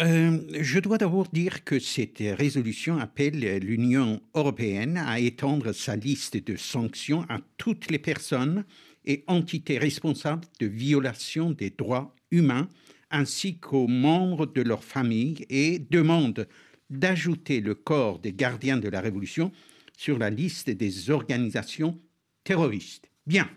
Euh, 0.00 0.38
je 0.60 0.78
dois 0.78 0.96
d'abord 0.96 1.26
dire 1.32 1.64
que 1.64 1.80
cette 1.80 2.20
résolution 2.20 2.98
appelle 2.98 3.58
l'Union 3.58 4.20
européenne 4.32 4.96
à 4.96 5.18
étendre 5.18 5.72
sa 5.72 5.96
liste 5.96 6.36
de 6.36 6.56
sanctions 6.56 7.24
à 7.28 7.40
toutes 7.56 7.90
les 7.90 7.98
personnes 7.98 8.64
et 9.04 9.24
entités 9.26 9.76
responsables 9.76 10.46
de 10.60 10.66
violations 10.66 11.50
des 11.50 11.70
droits 11.70 12.14
humains 12.30 12.68
ainsi 13.10 13.58
qu'aux 13.58 13.88
membres 13.88 14.46
de 14.46 14.62
leur 14.62 14.84
famille 14.84 15.44
et 15.48 15.78
demande 15.78 16.46
d'ajouter 16.90 17.60
le 17.60 17.74
corps 17.74 18.18
des 18.18 18.32
gardiens 18.32 18.78
de 18.78 18.88
la 18.88 19.00
Révolution 19.00 19.52
sur 19.96 20.18
la 20.18 20.30
liste 20.30 20.70
des 20.70 21.10
organisations 21.10 21.98
terroristes. 22.44 23.10
Bien. 23.26 23.48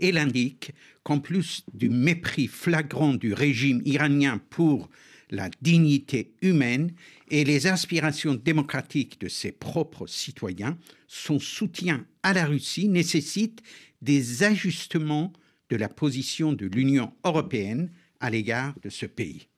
Elle 0.00 0.18
indique 0.18 0.72
qu'en 1.02 1.20
plus 1.20 1.64
du 1.72 1.88
mépris 1.88 2.46
flagrant 2.46 3.14
du 3.14 3.32
régime 3.32 3.82
iranien 3.84 4.40
pour 4.50 4.90
la 5.30 5.50
dignité 5.62 6.34
humaine 6.42 6.92
et 7.30 7.44
les 7.44 7.66
aspirations 7.66 8.34
démocratiques 8.34 9.20
de 9.20 9.28
ses 9.28 9.52
propres 9.52 10.06
citoyens, 10.06 10.78
son 11.08 11.38
soutien 11.38 12.06
à 12.22 12.32
la 12.32 12.46
Russie 12.46 12.88
nécessite 12.88 13.62
des 14.02 14.42
ajustements 14.42 15.32
de 15.70 15.76
la 15.76 15.88
position 15.88 16.52
de 16.52 16.66
l'Union 16.66 17.12
européenne 17.24 17.90
à 18.20 18.30
l'égard 18.30 18.74
de 18.82 18.90
ce 18.90 19.06
pays. 19.06 19.48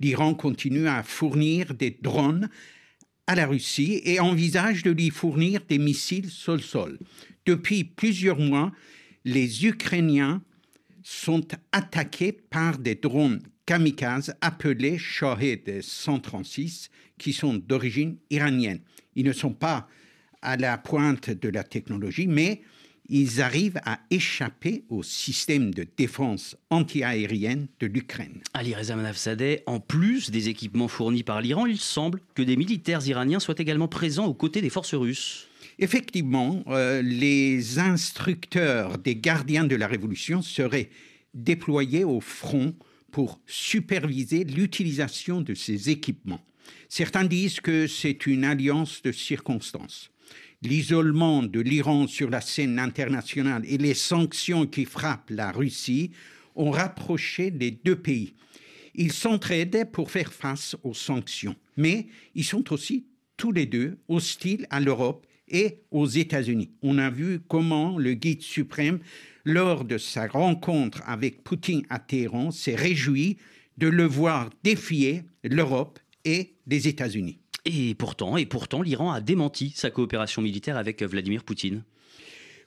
L'Iran 0.00 0.34
continue 0.34 0.88
à 0.88 1.02
fournir 1.02 1.74
des 1.74 1.90
drones 1.90 2.48
à 3.26 3.34
la 3.34 3.46
Russie 3.46 4.00
et 4.04 4.18
envisage 4.18 4.82
de 4.82 4.90
lui 4.90 5.10
fournir 5.10 5.60
des 5.68 5.78
missiles 5.78 6.30
sol-sol. 6.30 6.98
Depuis 7.46 7.84
plusieurs 7.84 8.38
mois, 8.38 8.72
les 9.24 9.66
Ukrainiens 9.66 10.42
sont 11.02 11.46
attaqués 11.72 12.32
par 12.32 12.78
des 12.78 12.94
drones 12.94 13.40
kamikazes 13.66 14.34
appelés 14.40 14.98
Shahed 14.98 15.82
136 15.82 16.90
qui 17.18 17.32
sont 17.32 17.54
d'origine 17.54 18.16
iranienne. 18.30 18.80
Ils 19.14 19.26
ne 19.26 19.32
sont 19.32 19.52
pas 19.52 19.88
à 20.42 20.56
la 20.56 20.78
pointe 20.78 21.30
de 21.30 21.48
la 21.48 21.64
technologie, 21.64 22.26
mais 22.26 22.62
ils 23.08 23.42
arrivent 23.42 23.80
à 23.84 23.98
échapper 24.10 24.84
au 24.88 25.02
système 25.02 25.74
de 25.74 25.84
défense 25.96 26.56
antiaérienne 26.70 27.66
de 27.80 27.86
l'Ukraine. 27.86 28.40
Ali 28.54 28.74
Reza 28.74 28.94
Manafzadeh, 28.94 29.62
en 29.66 29.80
plus 29.80 30.30
des 30.30 30.48
équipements 30.48 30.88
fournis 30.88 31.24
par 31.24 31.40
l'Iran, 31.40 31.66
il 31.66 31.78
semble 31.78 32.20
que 32.34 32.42
des 32.42 32.56
militaires 32.56 33.06
iraniens 33.06 33.40
soient 33.40 33.56
également 33.58 33.88
présents 33.88 34.26
aux 34.26 34.34
côtés 34.34 34.62
des 34.62 34.70
forces 34.70 34.94
russes. 34.94 35.49
Effectivement, 35.82 36.62
euh, 36.66 37.00
les 37.00 37.78
instructeurs 37.78 38.98
des 38.98 39.16
gardiens 39.16 39.64
de 39.64 39.76
la 39.76 39.86
révolution 39.86 40.42
seraient 40.42 40.90
déployés 41.32 42.04
au 42.04 42.20
front 42.20 42.76
pour 43.10 43.40
superviser 43.46 44.44
l'utilisation 44.44 45.40
de 45.40 45.54
ces 45.54 45.88
équipements. 45.88 46.44
Certains 46.90 47.24
disent 47.24 47.60
que 47.60 47.86
c'est 47.86 48.26
une 48.26 48.44
alliance 48.44 49.00
de 49.00 49.10
circonstances. 49.10 50.10
L'isolement 50.60 51.42
de 51.42 51.60
l'Iran 51.60 52.06
sur 52.06 52.28
la 52.28 52.42
scène 52.42 52.78
internationale 52.78 53.62
et 53.64 53.78
les 53.78 53.94
sanctions 53.94 54.66
qui 54.66 54.84
frappent 54.84 55.30
la 55.30 55.50
Russie 55.50 56.10
ont 56.56 56.70
rapproché 56.70 57.50
les 57.50 57.70
deux 57.70 57.96
pays. 57.96 58.34
Ils 58.94 59.14
s'entraident 59.14 59.90
pour 59.90 60.10
faire 60.10 60.34
face 60.34 60.76
aux 60.82 60.92
sanctions, 60.92 61.56
mais 61.78 62.08
ils 62.34 62.44
sont 62.44 62.70
aussi 62.70 63.06
tous 63.38 63.52
les 63.52 63.64
deux 63.64 63.96
hostiles 64.08 64.66
à 64.68 64.78
l'Europe 64.80 65.26
et 65.50 65.82
aux 65.90 66.06
États-Unis. 66.06 66.70
On 66.82 66.98
a 66.98 67.10
vu 67.10 67.40
comment 67.46 67.98
le 67.98 68.14
guide 68.14 68.42
suprême, 68.42 69.00
lors 69.44 69.84
de 69.84 69.98
sa 69.98 70.26
rencontre 70.26 71.02
avec 71.06 71.42
Poutine 71.42 71.82
à 71.90 71.98
Téhéran, 71.98 72.50
s'est 72.50 72.74
réjoui 72.74 73.36
de 73.78 73.88
le 73.88 74.04
voir 74.04 74.50
défier 74.62 75.22
l'Europe 75.44 75.98
et 76.24 76.54
les 76.66 76.88
États-Unis. 76.88 77.38
Et 77.64 77.94
pourtant, 77.94 78.36
et 78.36 78.46
pourtant, 78.46 78.82
l'Iran 78.82 79.12
a 79.12 79.20
démenti 79.20 79.72
sa 79.74 79.90
coopération 79.90 80.40
militaire 80.42 80.76
avec 80.76 81.02
Vladimir 81.02 81.44
Poutine. 81.44 81.82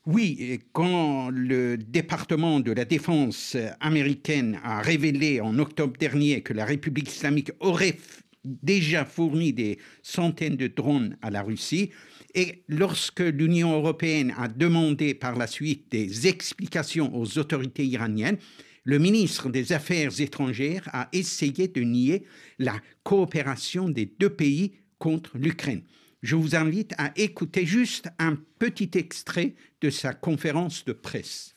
Oui, 0.06 0.60
quand 0.74 1.30
le 1.30 1.78
département 1.78 2.60
de 2.60 2.74
la 2.74 2.84
défense 2.84 3.56
américaine 3.80 4.60
a 4.64 4.82
révélé 4.82 5.40
en 5.40 5.58
octobre 5.60 5.98
dernier 5.98 6.42
que 6.42 6.52
la 6.52 6.66
République 6.66 7.10
islamique 7.10 7.52
aurait 7.62 7.98
déjà 8.44 9.06
fourni 9.06 9.54
des 9.54 9.78
centaines 10.02 10.58
de 10.58 10.68
drones 10.68 11.16
à 11.22 11.30
la 11.30 11.42
Russie, 11.42 11.92
et 12.36 12.64
lorsque 12.68 13.20
l'Union 13.20 13.74
européenne 13.74 14.34
a 14.38 14.48
demandé 14.48 15.14
par 15.14 15.36
la 15.36 15.48
suite 15.48 15.92
des 15.92 16.28
explications 16.28 17.16
aux 17.16 17.38
autorités 17.38 17.86
iraniennes, 17.86 18.38
le 18.84 19.00
ministre 19.00 19.50
des 19.50 19.72
Affaires 19.72 20.20
étrangères 20.20 20.90
a 20.92 21.08
essayé 21.14 21.68
de 21.68 21.82
nier 21.82 22.26
la 22.60 22.76
coopération 23.04 23.88
des 23.88 24.06
deux 24.06 24.30
pays 24.30 24.74
contre 24.98 25.38
l'Ukraine. 25.38 25.84
Je 26.22 26.36
vous 26.36 26.56
invite 26.56 26.94
à 26.98 27.12
écouter 27.16 27.66
juste 27.66 28.08
un 28.18 28.38
petit 28.60 28.92
extrait 28.96 29.56
de 29.82 29.90
sa 29.90 30.14
conférence 30.14 30.86
de 30.86 30.94
presse. 30.94 31.56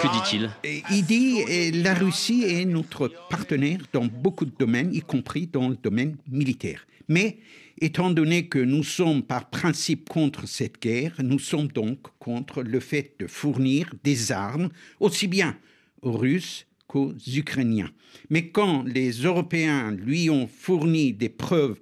Que 0.00 0.12
dit-il 0.12 0.50
Il 0.90 1.04
dit 1.04 1.82
la 1.82 1.92
Russie 1.92 2.44
est 2.44 2.64
notre 2.64 3.12
partenaire 3.28 3.80
dans 3.92 4.06
beaucoup 4.06 4.46
de 4.46 4.52
domaines, 4.58 4.94
y 4.94 5.02
compris 5.02 5.46
dans 5.46 5.68
le 5.68 5.76
domaine 5.76 6.16
militaire. 6.26 6.86
Mais 7.08 7.36
étant 7.80 8.08
donné 8.08 8.46
que 8.48 8.58
nous 8.58 8.82
sommes 8.82 9.22
par 9.22 9.50
principe 9.50 10.08
contre 10.08 10.48
cette 10.48 10.80
guerre, 10.80 11.12
nous 11.18 11.38
sommes 11.38 11.68
donc 11.68 11.98
contre 12.18 12.62
le 12.62 12.80
fait 12.80 13.12
de 13.18 13.26
fournir 13.26 13.92
des 14.02 14.32
armes 14.32 14.70
aussi 14.98 15.26
bien 15.26 15.54
aux 16.00 16.12
Russes 16.12 16.66
qu'aux 16.86 17.12
Ukrainiens. 17.26 17.90
Mais 18.30 18.48
quand 18.48 18.84
les 18.84 19.10
Européens 19.10 19.90
lui 19.90 20.30
ont 20.30 20.48
fourni 20.48 21.12
des 21.12 21.28
preuves 21.28 21.78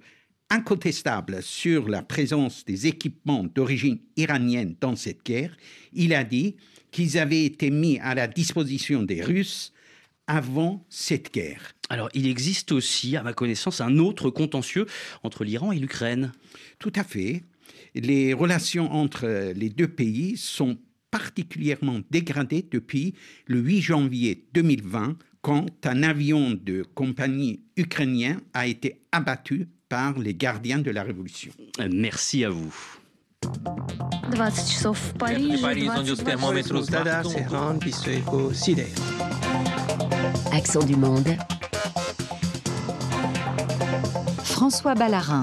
incontestable 0.49 1.41
sur 1.41 1.89
la 1.89 2.01
présence 2.01 2.65
des 2.65 2.87
équipements 2.87 3.43
d'origine 3.43 3.99
iranienne 4.15 4.75
dans 4.79 4.95
cette 4.95 5.25
guerre, 5.25 5.55
il 5.93 6.13
a 6.13 6.23
dit 6.23 6.55
qu'ils 6.91 7.17
avaient 7.17 7.45
été 7.45 7.71
mis 7.71 7.99
à 7.99 8.15
la 8.15 8.27
disposition 8.27 9.03
des 9.03 9.21
Russes 9.21 9.73
avant 10.27 10.85
cette 10.89 11.33
guerre. 11.33 11.73
Alors, 11.89 12.09
il 12.13 12.27
existe 12.27 12.71
aussi, 12.71 13.15
à 13.15 13.23
ma 13.23 13.33
connaissance, 13.33 13.81
un 13.81 13.97
autre 13.97 14.29
contentieux 14.29 14.85
entre 15.23 15.43
l'Iran 15.43 15.71
et 15.71 15.79
l'Ukraine. 15.79 16.31
Tout 16.79 16.93
à 16.95 17.03
fait. 17.03 17.43
Les 17.93 18.33
relations 18.33 18.91
entre 18.91 19.53
les 19.55 19.69
deux 19.69 19.87
pays 19.87 20.37
sont 20.37 20.77
particulièrement 21.11 22.01
dégradées 22.11 22.65
depuis 22.69 23.13
le 23.45 23.59
8 23.59 23.81
janvier 23.81 24.45
2020, 24.53 25.17
quand 25.41 25.85
un 25.85 26.03
avion 26.03 26.51
de 26.51 26.83
compagnie 26.95 27.61
ukrainien 27.77 28.41
a 28.53 28.67
été 28.67 29.01
abattu 29.11 29.67
par 29.88 30.18
les 30.18 30.34
gardiens 30.34 30.78
de 30.78 30.90
la 30.90 31.02
Révolution. 31.02 31.52
Merci 31.90 32.44
à 32.44 32.50
vous. 32.50 32.74
20 34.32 34.50
часов 34.50 34.98
в 34.98 35.14
Париже, 35.14 35.62
20 35.62 35.74
Accent 40.52 40.84
du 40.84 40.96
monde. 40.96 41.36
François 44.44 44.94
Ballarin. 44.94 45.42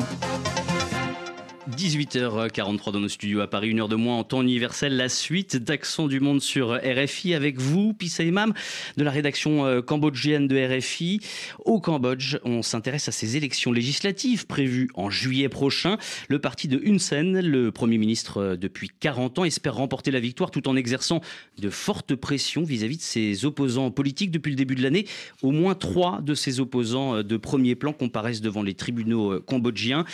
18h43 1.70 2.90
dans 2.90 2.98
nos 2.98 3.08
studios 3.08 3.40
à 3.40 3.46
Paris, 3.46 3.68
une 3.68 3.80
heure 3.80 3.88
de 3.88 3.94
moins 3.94 4.16
en 4.16 4.24
temps 4.24 4.42
universel. 4.42 4.96
La 4.96 5.08
suite 5.08 5.56
d'Accent 5.56 6.08
du 6.08 6.18
Monde 6.18 6.40
sur 6.40 6.72
RFI 6.72 7.34
avec 7.34 7.60
vous, 7.60 7.94
Pissa 7.94 8.24
Imam, 8.24 8.52
de 8.96 9.04
la 9.04 9.12
rédaction 9.12 9.64
euh, 9.64 9.80
cambodgienne 9.80 10.48
de 10.48 10.56
RFI. 10.56 11.20
Au 11.64 11.80
Cambodge, 11.80 12.38
on 12.44 12.62
s'intéresse 12.62 13.08
à 13.08 13.12
ces 13.12 13.36
élections 13.36 13.70
législatives 13.70 14.46
prévues 14.46 14.88
en 14.94 15.08
juillet 15.08 15.48
prochain. 15.48 15.98
Le 16.28 16.40
parti 16.40 16.66
de 16.66 16.80
Hun 16.84 16.98
Sen, 16.98 17.38
le 17.38 17.70
Premier 17.70 17.96
ministre 17.96 18.38
euh, 18.38 18.56
depuis 18.56 18.90
40 18.98 19.38
ans, 19.38 19.44
espère 19.44 19.76
remporter 19.76 20.10
la 20.10 20.20
victoire 20.20 20.50
tout 20.50 20.68
en 20.68 20.74
exerçant 20.74 21.20
de 21.58 21.70
fortes 21.70 22.16
pressions 22.16 22.64
vis-à-vis 22.64 22.96
de 22.96 23.02
ses 23.02 23.44
opposants 23.44 23.92
politiques 23.92 24.32
depuis 24.32 24.50
le 24.50 24.56
début 24.56 24.74
de 24.74 24.82
l'année. 24.82 25.06
Au 25.42 25.52
moins 25.52 25.76
trois 25.76 26.20
de 26.22 26.34
ses 26.34 26.58
opposants 26.58 27.18
euh, 27.18 27.22
de 27.22 27.36
premier 27.36 27.76
plan 27.76 27.92
comparaissent 27.92 28.40
devant 28.40 28.64
les 28.64 28.74
tribunaux 28.74 29.40
cambodgiens. 29.40 30.04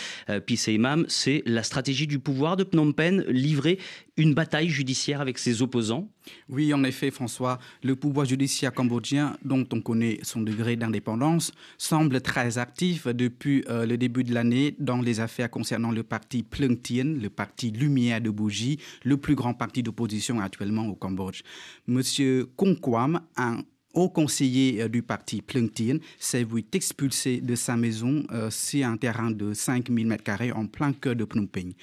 Pissa 0.45 0.71
Imam, 0.71 1.05
c'est 1.07 1.38
la 1.45 1.63
stratégie 1.63 2.07
du 2.07 2.19
pouvoir 2.19 2.57
de 2.57 2.63
Phnom 2.63 2.91
Penh, 2.91 3.23
livrer 3.27 3.79
une 4.17 4.33
bataille 4.33 4.69
judiciaire 4.69 5.21
avec 5.21 5.37
ses 5.37 5.61
opposants? 5.61 6.09
Oui, 6.49 6.73
en 6.73 6.83
effet, 6.83 7.11
François, 7.11 7.59
le 7.83 7.95
pouvoir 7.95 8.25
judiciaire 8.25 8.73
cambodgien, 8.73 9.37
dont 9.43 9.65
on 9.71 9.81
connaît 9.81 10.19
son 10.23 10.41
degré 10.41 10.75
d'indépendance, 10.75 11.51
semble 11.77 12.21
très 12.21 12.57
actif 12.57 13.07
depuis 13.07 13.63
euh, 13.69 13.85
le 13.85 13.97
début 13.97 14.23
de 14.23 14.33
l'année 14.33 14.75
dans 14.79 15.01
les 15.01 15.19
affaires 15.19 15.49
concernant 15.49 15.91
le 15.91 16.03
parti 16.03 16.43
Plung 16.43 16.77
le 16.89 17.27
parti 17.29 17.71
Lumière 17.71 18.21
de 18.21 18.29
Bougie, 18.29 18.79
le 19.03 19.17
plus 19.17 19.35
grand 19.35 19.53
parti 19.53 19.83
d'opposition 19.83 20.39
actuellement 20.39 20.87
au 20.87 20.95
Cambodge. 20.95 21.41
Monsieur 21.87 22.47
Kong 22.55 22.79
Kwam, 22.79 23.21
un 23.37 23.63
haut 23.93 24.09
conseiller 24.09 24.81
euh, 24.83 24.87
du 24.87 25.01
parti 25.01 25.41
Tien 25.73 25.97
s'est 26.19 26.43
vu 26.43 26.65
expulsé 26.71 27.41
de 27.41 27.55
sa 27.55 27.75
maison 27.75 28.23
euh, 28.31 28.49
sur 28.49 28.85
un 28.85 28.97
terrain 28.97 29.31
de 29.31 29.53
5000 29.53 30.07
m2 30.07 30.53
en 30.53 30.67
plein 30.67 30.93
cœur 30.93 31.15
de 31.15 31.25
Phnom 31.25 31.47
Penh. 31.47 31.73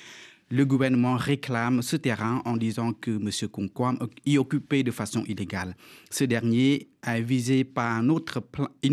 Le 0.49 0.65
gouvernement 0.65 1.17
réclame 1.17 1.83
ce 1.83 1.97
terrain 1.97 2.41
en 2.45 2.57
disant 2.57 2.93
que 2.93 3.11
M. 3.11 3.49
Konkwam 3.51 3.99
y 4.25 4.39
occupait 4.39 4.85
de 4.85 4.93
façon 4.93 5.25
illégale. 5.25 5.75
Ce 6.09 6.23
dernier 6.23 6.89
est 7.05 7.21
visé 7.21 7.65
par 7.65 8.01
une 8.01 8.13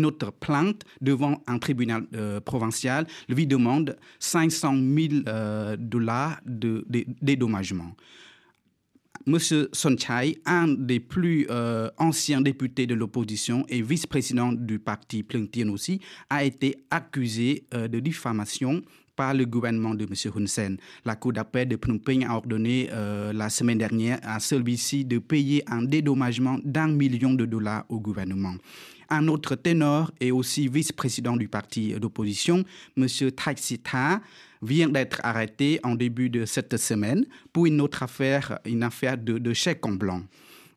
autre 0.04 0.32
plainte 0.32 0.82
devant 1.00 1.40
un 1.46 1.58
tribunal 1.60 2.06
euh, 2.16 2.40
provincial, 2.40 3.06
lui 3.28 3.46
demande 3.46 3.96
500 4.18 4.74
000 4.74 5.76
dollars 5.78 6.40
de, 6.44 6.84
de 6.88 7.04
dédommagement. 7.22 7.94
M. 9.26 9.38
Sonchai, 9.72 10.36
un 10.44 10.68
des 10.68 11.00
plus 11.00 11.46
euh, 11.48 11.88
anciens 11.96 12.42
députés 12.42 12.86
de 12.86 12.94
l'opposition 12.94 13.64
et 13.70 13.80
vice-président 13.80 14.52
du 14.52 14.78
parti 14.78 15.22
Plungtien 15.22 15.70
aussi, 15.70 16.00
a 16.28 16.44
été 16.44 16.76
accusé 16.90 17.64
euh, 17.72 17.88
de 17.88 18.00
diffamation 18.00 18.82
par 19.16 19.32
le 19.32 19.46
gouvernement 19.46 19.94
de 19.94 20.04
M. 20.04 20.32
Hun 20.36 20.46
Sen. 20.46 20.76
La 21.06 21.16
Cour 21.16 21.32
d'appel 21.32 21.68
de 21.68 21.76
Phnom 21.76 21.98
Penh 21.98 22.24
a 22.24 22.34
ordonné 22.34 22.88
euh, 22.92 23.32
la 23.32 23.48
semaine 23.48 23.78
dernière 23.78 24.18
à 24.22 24.40
celui-ci 24.40 25.06
de 25.06 25.18
payer 25.18 25.62
un 25.68 25.82
dédommagement 25.82 26.58
d'un 26.62 26.88
million 26.88 27.32
de 27.32 27.46
dollars 27.46 27.86
au 27.88 28.00
gouvernement. 28.00 28.54
Un 29.08 29.28
autre 29.28 29.54
ténor 29.54 30.10
et 30.20 30.32
aussi 30.32 30.68
vice-président 30.68 31.36
du 31.36 31.48
parti 31.48 31.92
d'opposition, 31.94 32.64
M. 32.96 33.06
Thaksita, 33.30 34.20
vient 34.64 34.88
d'être 34.88 35.20
arrêté 35.22 35.80
en 35.82 35.94
début 35.94 36.30
de 36.30 36.44
cette 36.44 36.76
semaine 36.76 37.26
pour 37.52 37.66
une 37.66 37.80
autre 37.80 38.02
affaire, 38.02 38.58
une 38.64 38.82
affaire 38.82 39.18
de, 39.18 39.52
chèque 39.52 39.84
en 39.86 39.92
blanc. 39.92 40.22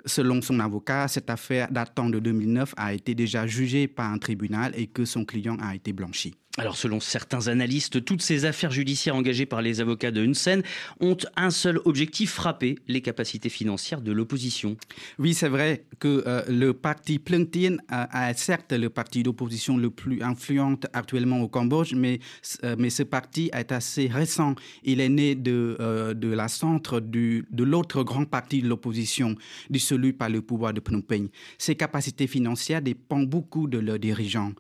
Selon 0.06 0.42
son 0.42 0.60
avocat, 0.60 1.08
cette 1.08 1.30
affaire 1.30 1.70
datant 1.72 2.10
de 2.10 2.20
2009 2.20 2.74
a 2.78 2.94
été 2.94 3.16
déjà 3.16 3.46
jugée 3.48 3.88
par 3.88 4.12
un 4.12 4.18
tribunal 4.18 4.72
et 4.76 4.88
que 4.88 5.06
son 5.06 5.26
client 5.26 5.58
a 5.62 5.76
été 5.76 5.92
blanchi. 5.92 6.34
Alors 6.60 6.76
selon 6.76 7.00
certains 7.00 7.50
analystes, 7.50 8.04
toutes 8.04 8.24
ces 8.24 8.46
affaires 8.46 8.72
judiciaires 8.72 9.16
engagées 9.16 9.46
par 9.46 9.62
les 9.62 9.80
avocats 9.80 10.10
de 10.10 10.26
Hun 10.26 10.62
ont 11.00 11.18
un 11.36 11.52
seul 11.52 11.80
objectif, 11.86 12.32
frapper 12.32 12.80
les 12.88 13.02
capacités 13.02 13.50
financières 13.50 14.02
de 14.02 14.12
l'opposition. 14.12 14.76
Oui, 15.20 15.36
c'est 15.36 15.50
vrai 15.50 15.86
que 16.00 16.24
euh, 16.26 16.42
le 16.50 16.74
parti 16.74 17.20
Plung 17.20 17.46
Tien 17.46 17.78
est 17.92 18.38
certes 18.40 18.74
le 18.74 18.90
parti 18.90 19.22
d'opposition 19.22 19.78
le 19.78 19.92
plus 19.92 20.24
influent 20.24 20.80
actuellement 20.94 21.42
au 21.42 21.48
Cambodge, 21.48 21.94
mais, 21.94 22.20
euh, 22.64 22.76
mais 22.80 22.90
ce 22.90 23.04
parti 23.04 23.52
est 23.54 23.72
assez 23.72 24.08
récent. 24.08 24.56
Il 24.84 25.00
est 25.00 25.10
né 25.10 25.36
de, 25.36 25.78
euh, 25.80 26.16
de 26.16 26.30
la 26.30 26.48
centre 26.48 27.00
de 27.00 27.64
l'autre 27.64 28.02
grand 28.02 28.26
parti 28.26 28.64
de 28.64 28.68
l'opposition, 28.68 29.36
dissolu 29.70 30.14
par 30.14 30.30
le 30.30 30.42
pouvoir 30.42 30.74
de 30.74 30.82
Phnom 30.82 31.02
Penh. 31.02 31.30
Ses 31.60 31.76
capacités 31.76 32.26
financières 32.26 32.82
dépendent 32.82 33.30
beaucoup 33.30 33.68
de 33.68 33.78
leurs 33.78 34.00
dirigeants. 34.00 34.54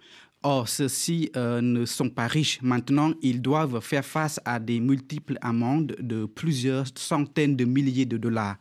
Or, 0.49 0.69
ceux-ci 0.69 1.29
euh, 1.35 1.59
ne 1.59 1.83
sont 1.83 2.09
pas 2.09 2.25
riches. 2.25 2.61
Maintenant, 2.61 3.11
ils 3.21 3.41
doivent 3.41 3.81
faire 3.81 4.05
face 4.05 4.39
à 4.45 4.61
des 4.61 4.79
multiples 4.79 5.37
amendes 5.41 5.97
de 5.99 6.25
plusieurs 6.25 6.85
centaines 6.95 7.57
de 7.57 7.65
milliers 7.65 8.05
de 8.05 8.15
dollars. 8.15 8.55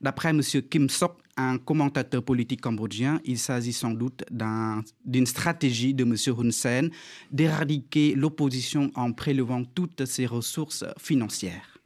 D'après 0.00 0.30
M. 0.30 0.40
Kim 0.70 0.88
Sok, 0.88 1.18
un 1.36 1.58
commentateur 1.58 2.22
politique 2.22 2.62
cambodgien, 2.62 3.20
il 3.26 3.38
s'agit 3.38 3.74
sans 3.74 3.90
doute 3.90 4.24
d'une 5.04 5.26
stratégie 5.26 5.92
de 5.92 6.04
M. 6.04 6.14
Hun 6.38 6.50
Sen 6.50 6.88
d'éradiquer 7.30 8.14
l'opposition 8.14 8.90
en 8.94 9.12
prélevant 9.12 9.62
toutes 9.62 10.06
ses 10.06 10.24
ressources 10.24 10.86
financières. 10.96 11.78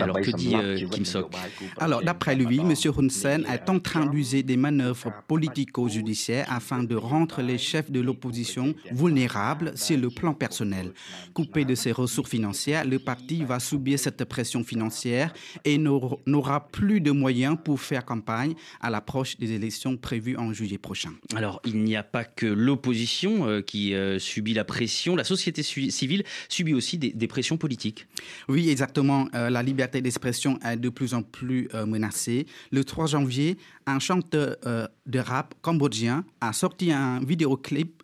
Alors 0.00 0.20
que 0.20 0.30
dit 0.30 0.54
euh, 0.54 0.88
Kim 0.90 1.04
Sok 1.04 1.32
Alors 1.78 2.02
d'après 2.02 2.34
lui, 2.34 2.58
M. 2.58 2.72
Hun 2.96 3.08
Sen 3.08 3.46
est 3.46 3.68
en 3.68 3.78
train 3.80 4.06
d'user 4.06 4.42
des 4.42 4.56
manœuvres 4.56 5.12
politico-judiciaires 5.26 6.46
afin 6.50 6.82
de 6.82 6.94
rendre 6.94 7.42
les 7.42 7.58
chefs 7.58 7.90
de 7.90 8.00
l'opposition 8.00 8.74
vulnérables 8.92 9.76
sur 9.76 9.98
le 9.98 10.10
plan 10.10 10.34
personnel. 10.34 10.92
Coupé 11.34 11.64
de 11.64 11.74
ses 11.74 11.92
ressources 11.92 12.30
financières, 12.30 12.84
le 12.84 12.98
parti 12.98 13.44
va 13.44 13.58
subir 13.58 13.98
cette 13.98 14.24
pression 14.24 14.62
financière 14.64 15.32
et 15.64 15.78
n'aura 15.78 16.68
plus 16.68 17.00
de 17.00 17.10
moyens 17.10 17.56
pour 17.62 17.80
faire 17.80 18.04
campagne 18.04 18.54
à 18.80 18.90
l'approche 18.90 19.36
des 19.38 19.52
élections 19.52 19.96
prévues 19.96 20.36
en 20.36 20.52
juillet 20.52 20.78
prochain. 20.78 21.12
Alors 21.34 21.60
il 21.64 21.82
n'y 21.82 21.96
a 21.96 22.02
pas 22.02 22.24
que 22.24 22.46
l'opposition 22.46 23.48
euh, 23.48 23.60
qui 23.60 23.94
euh, 23.94 24.18
subit 24.18 24.54
la 24.54 24.64
pression, 24.64 25.16
la 25.16 25.24
société 25.24 25.62
civile 25.62 26.24
subit 26.48 26.74
aussi 26.74 26.98
des, 26.98 27.28
pressions 27.28 27.58
politiques. 27.58 28.06
Oui, 28.48 28.70
exactement. 28.70 29.28
Euh, 29.34 29.50
la 29.50 29.62
liberté 29.62 30.00
d'expression 30.00 30.58
est 30.64 30.76
de 30.76 30.88
plus 30.88 31.14
en 31.14 31.22
plus 31.22 31.68
euh, 31.74 31.86
menacée. 31.86 32.46
Le 32.70 32.84
3 32.84 33.06
janvier, 33.06 33.58
un 33.86 33.98
chanteur 33.98 34.56
euh, 34.66 34.86
de 35.06 35.18
rap 35.18 35.54
cambodgien 35.62 36.24
a 36.40 36.52
sorti 36.52 36.92
un 36.92 37.20
vidéoclip 37.20 38.02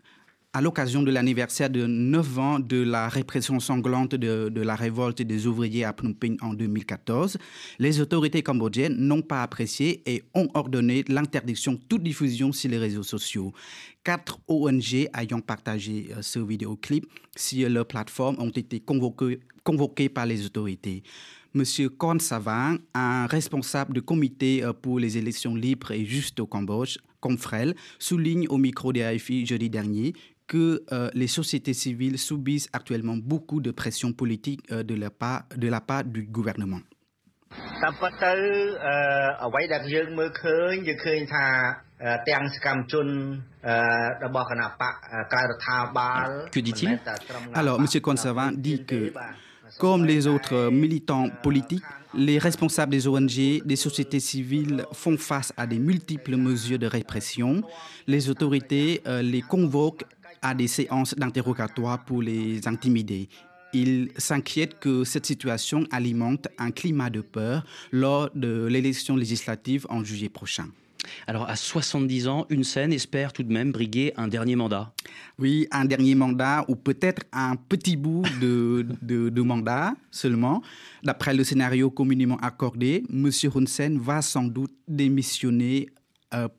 à 0.55 0.61
l'occasion 0.61 1.03
de 1.03 1.11
l'anniversaire 1.11 1.69
de 1.69 1.85
9 1.85 2.39
ans 2.39 2.59
de 2.61 2.81
la 2.81 3.09
répression 3.09 3.59
sanglante 3.59 4.15
de, 4.15 4.61
la 4.61 4.77
révolte 4.77 5.21
des 5.21 5.49
ouvriers 5.49 5.85
à 5.85 5.93
Phnom 5.93 6.15
Penh 6.15 6.37
en 6.41 6.55
2014, 6.55 7.39
les 7.81 8.01
autorités 8.01 8.45
cambodgiennes 8.45 8.97
n'ont 8.97 9.21
pas 9.21 9.43
apprécié 9.43 10.03
et 10.07 10.23
ont 10.33 10.49
ordonné 10.55 11.05
l'interdiction 11.09 11.77
toute 11.89 12.05
diffusion 12.05 12.53
sur 12.53 12.71
les 12.71 12.79
réseaux 12.79 13.03
sociaux. 13.03 13.53
Quatre 14.05 14.39
ONG 14.47 15.09
ayant 15.19 15.41
partagé 15.41 16.11
euh, 16.13 16.23
ce 16.23 16.39
vidéoclip 16.39 17.05
sur 17.35 17.69
leur 17.69 17.87
plateforme 17.87 18.37
ont 18.39 18.51
été 18.51 18.79
convoqués 18.79 20.09
par 20.09 20.27
les 20.27 20.47
autorités. 20.47 21.03
Monsieur 21.53 21.89
Korn 21.89 22.21
Savang, 22.21 22.79
un 22.95 23.27
responsable 23.27 23.95
du 23.95 24.03
comité 24.03 24.62
euh, 24.62 24.73
pour 24.73 25.01
les 25.01 25.19
élections 25.19 25.57
libres 25.57 25.90
et 25.90 26.05
justes 26.05 26.38
au 26.38 26.47
Cambodge, 26.47 26.99
Confrel, 27.21 27.75
souligne 27.99 28.47
au 28.49 28.59
micro 28.59 28.93
des 28.93 29.03
AFI 29.03 29.47
jeudi 29.47 29.71
dernier 29.71 30.12
que 30.46 30.85
euh, 30.92 31.11
les 31.14 31.26
sociétés 31.26 31.74
civiles 31.74 32.18
subissent 32.18 32.68
actuellement 32.72 33.16
beaucoup 33.16 33.61
de 33.61 33.70
pression 33.70 34.12
politique 34.12 34.61
euh, 34.70 34.83
de, 34.83 34.94
la 34.94 35.11
part, 35.11 35.44
de 35.57 35.68
la 35.68 35.80
part 35.80 36.04
du 36.04 36.24
gouvernement. 36.24 36.80
Que 46.50 46.61
dit-il? 46.61 46.98
Alors, 47.54 47.80
M. 47.80 47.87
Conservant 48.00 48.50
dit 48.52 48.85
que, 48.85 49.12
comme 49.78 50.04
les 50.04 50.26
autres 50.26 50.70
militants 50.70 51.30
politiques, 51.42 51.85
les 52.16 52.38
responsables 52.38 52.92
des 52.92 53.09
ONG, 53.09 53.62
des 53.64 53.76
sociétés 53.76 54.20
civiles 54.20 54.85
font 54.92 55.16
face 55.16 55.52
à 55.57 55.66
des 55.66 55.78
multiples 55.78 56.37
mesures 56.37 56.78
de 56.78 56.87
répression. 56.87 57.62
Les 58.07 58.30
autorités 58.30 59.02
euh, 59.07 59.22
les 59.22 59.42
convoquent 59.42 60.04
à 60.44 60.54
des 60.54 60.68
séances 60.68 61.14
d'interrogatoire 61.16 62.04
pour 62.04 62.22
les 62.22 62.68
intimider. 62.68 63.28
Il 63.72 64.11
s'inquiète 64.18 64.78
que 64.78 65.02
cette 65.02 65.26
situation 65.26 65.85
alimente 65.90 66.46
un 66.59 66.70
climat 66.70 67.11
de 67.11 67.22
peur 67.22 67.64
lors 67.90 68.30
de 68.37 68.66
l'élection 68.66 69.16
législative 69.16 69.85
en 69.88 70.04
juillet 70.04 70.28
prochain. 70.28 70.68
Alors, 71.26 71.48
à 71.48 71.57
70 71.57 72.28
ans, 72.28 72.46
une 72.50 72.64
scène 72.64 72.92
espère 72.92 73.33
tout 73.33 73.42
de 73.42 73.52
même 73.52 73.72
briguer 73.72 74.12
un 74.16 74.28
dernier 74.28 74.57
mandat. 74.57 74.92
Oui, 75.38 75.66
un 75.70 75.85
dernier 75.85 76.14
mandat 76.14 76.64
ou 76.68 76.76
peut-être 76.76 77.22
un 77.33 77.57
petit 77.57 77.96
bout 77.96 78.22
de, 78.40 78.87
de, 79.02 79.42
mandat 79.42 79.94
seulement. 80.11 80.62
D'après 81.02 81.35
le 81.35 81.44
scénario 81.44 81.90
communément 81.90 82.38
accordé, 82.38 83.02
M. 83.12 83.30
Hun 83.54 83.66
Sen 83.66 83.98
va 83.98 84.22
sans 84.22 84.44
doute 84.44 84.72
démissionner 84.88 85.90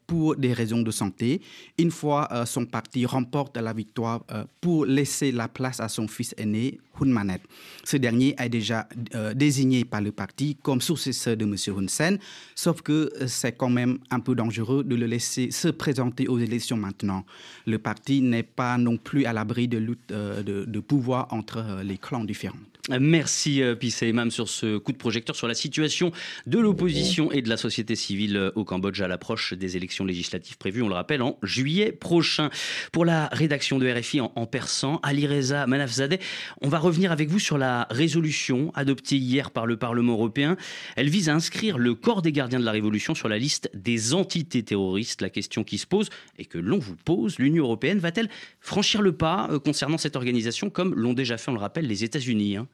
pour 0.08 0.36
des 0.36 0.54
raisons 0.54 0.82
de 0.82 0.92
santé. 0.92 1.42
Une 1.78 1.92
fois 1.92 2.28
euh, 2.32 2.46
son 2.46 2.66
parti 2.66 3.06
remporte 3.06 3.58
la 3.58 3.74
victoire 3.74 4.24
euh, 4.32 4.44
pour 4.62 4.86
laisser 4.86 5.32
la 5.32 5.48
place 5.48 5.80
à 5.80 5.90
son 5.90 6.08
fils 6.08 6.34
aîné, 6.38 6.80
Hun 7.00 7.08
Manet. 7.08 7.42
Ce 7.84 7.98
dernier 7.98 8.36
est 8.40 8.48
déjà 8.48 8.88
désigné 9.36 9.84
par 9.84 10.00
le 10.00 10.14
parti 10.14 10.56
comme 10.62 10.80
successeur 10.80 11.36
de 11.36 11.44
M. 11.44 11.56
Hun 11.78 11.88
Sen, 11.90 12.18
sauf 12.56 12.82
que 12.82 13.12
c'est 13.28 13.52
quand 13.52 13.70
même 13.70 14.00
un 14.12 14.22
peu 14.22 14.34
dangereux 14.34 14.82
de 14.84 14.96
le 14.96 15.06
laisser 15.06 15.52
se 15.52 15.68
présenter 15.68 16.30
aux 16.30 16.40
élections 16.40 16.78
maintenant. 16.78 17.26
Le 17.66 17.80
parti 17.80 18.22
n'est 18.22 18.44
pas 18.44 18.78
non 18.78 18.96
plus 18.96 19.26
à 19.26 19.34
l'abri 19.34 19.68
de 19.68 19.78
lutte 19.78 20.08
de, 20.08 20.64
de 20.64 20.80
pouvoir 20.80 21.28
entre 21.32 21.82
les 21.84 21.98
clans 21.98 22.24
différents. 22.24 22.56
Merci 22.90 23.64
Pissé 23.80 24.10
Imam 24.10 24.30
sur 24.30 24.48
ce 24.48 24.78
coup 24.78 24.92
de 24.92 24.98
projecteur 24.98 25.36
sur 25.36 25.48
la 25.48 25.56
situation 25.56 26.12
de 26.46 26.60
l'opposition 26.60 27.32
et 27.32 27.42
de 27.42 27.50
la 27.50 27.58
société 27.58 27.96
civile 27.96 28.52
au 28.54 28.64
Cambodge 28.64 29.02
à 29.02 29.08
l'approche 29.08 29.54
des 29.54 29.76
élections 29.76 30.06
législatives 30.06 30.58
prévues, 30.58 30.84
on 30.84 30.88
le 30.88 30.94
rappelle, 30.94 31.24
en 31.24 31.40
juillet 31.42 31.92
prochain. 31.92 32.52
Pour 32.92 33.04
la 33.04 33.28
rédaction 33.32 33.80
de 33.80 33.90
RFI 33.90 34.22
en, 34.22 34.46
persan, 34.46 35.00
Ali 35.02 35.26
Reza 35.26 35.66
Manafzadeh, 35.66 36.20
on 36.62 36.70
va 36.70 36.78
revenir 36.78 37.12
avec 37.12 37.30
vous 37.30 37.40
sur 37.40 37.58
la 37.58 37.88
résolution 37.90 38.72
adoptée 38.76 39.18
hier 39.18 39.50
par 39.50 39.66
le 39.66 39.78
Parlement 39.78 40.14
européen. 40.14 40.56
Elle 40.96 41.10
vise 41.10 41.30
à 41.30 41.34
inscrire 41.34 41.80
le 41.80 41.96
corps 41.96 42.22
des 42.22 42.32
gardiens 42.32 42.60
de 42.60 42.66
la 42.66 42.72
Révolution 42.72 43.16
sur 43.16 43.30
la 43.30 43.40
liste 43.40 43.70
des 43.74 44.14
entités 44.14 44.62
terroristes. 44.62 45.22
La 45.22 45.30
question 45.32 45.64
qui 45.64 45.80
se 45.80 45.88
pose 45.88 46.10
et 46.38 46.46
que 46.46 46.60
l'on 46.60 46.78
vous 46.78 46.96
pose, 46.96 47.40
l'Union 47.40 47.64
européenne 47.64 47.98
va-t-elle 47.98 48.30
franchir 48.60 49.02
le 49.02 49.14
pas 49.14 49.48
euh, 49.50 49.60
concernant 49.60 49.98
cette 49.98 50.16
organisation 50.16 50.70
comme 50.70 50.94
l'ont 50.94 51.14
déjà 51.14 51.38
fait, 51.38 51.50
on 51.50 51.56
le 51.56 51.60
rappelle, 51.60 51.88
les 51.88 52.04
États-Unis 52.04 52.58
hein? 52.58 52.68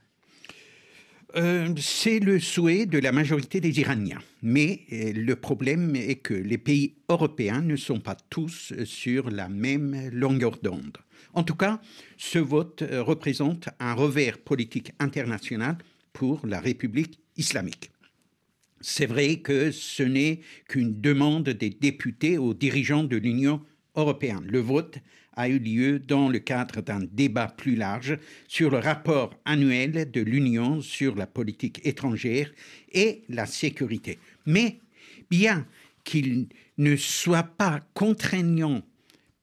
Euh, 1.35 1.73
c'est 1.77 2.19
le 2.19 2.39
souhait 2.39 2.85
de 2.85 2.99
la 2.99 3.11
majorité 3.11 3.61
des 3.61 3.79
Iraniens. 3.79 4.21
Mais 4.41 4.81
euh, 4.91 5.13
le 5.13 5.35
problème 5.35 5.95
est 5.95 6.15
que 6.15 6.33
les 6.33 6.57
pays 6.57 6.95
européens 7.09 7.61
ne 7.61 7.75
sont 7.75 7.99
pas 7.99 8.15
tous 8.29 8.73
sur 8.85 9.29
la 9.29 9.49
même 9.49 10.09
longueur 10.11 10.57
d'onde. 10.61 10.97
En 11.33 11.43
tout 11.43 11.55
cas, 11.55 11.79
ce 12.17 12.39
vote 12.39 12.81
euh, 12.81 13.01
représente 13.01 13.69
un 13.79 13.93
revers 13.93 14.37
politique 14.39 14.91
international 14.99 15.77
pour 16.13 16.45
la 16.45 16.59
République 16.59 17.19
islamique. 17.37 17.91
C'est 18.81 19.05
vrai 19.05 19.37
que 19.37 19.71
ce 19.71 20.03
n'est 20.03 20.41
qu'une 20.67 20.99
demande 20.99 21.49
des 21.49 21.69
députés 21.69 22.37
aux 22.37 22.53
dirigeants 22.53 23.03
de 23.03 23.17
l'Union 23.17 23.61
européenne. 23.95 24.45
Le 24.45 24.59
vote 24.59 24.97
a 25.35 25.47
eu 25.47 25.59
lieu 25.59 25.99
dans 25.99 26.29
le 26.29 26.39
cadre 26.39 26.81
d'un 26.81 26.99
débat 27.11 27.47
plus 27.47 27.75
large 27.75 28.17
sur 28.47 28.69
le 28.69 28.77
rapport 28.77 29.33
annuel 29.45 30.11
de 30.11 30.21
l'Union 30.21 30.81
sur 30.81 31.15
la 31.15 31.27
politique 31.27 31.79
étrangère 31.85 32.51
et 32.91 33.23
la 33.29 33.45
sécurité. 33.45 34.19
Mais 34.45 34.79
bien 35.29 35.65
qu'il 36.03 36.47
ne 36.77 36.95
soit 36.95 37.43
pas 37.43 37.81
contraignant 37.93 38.81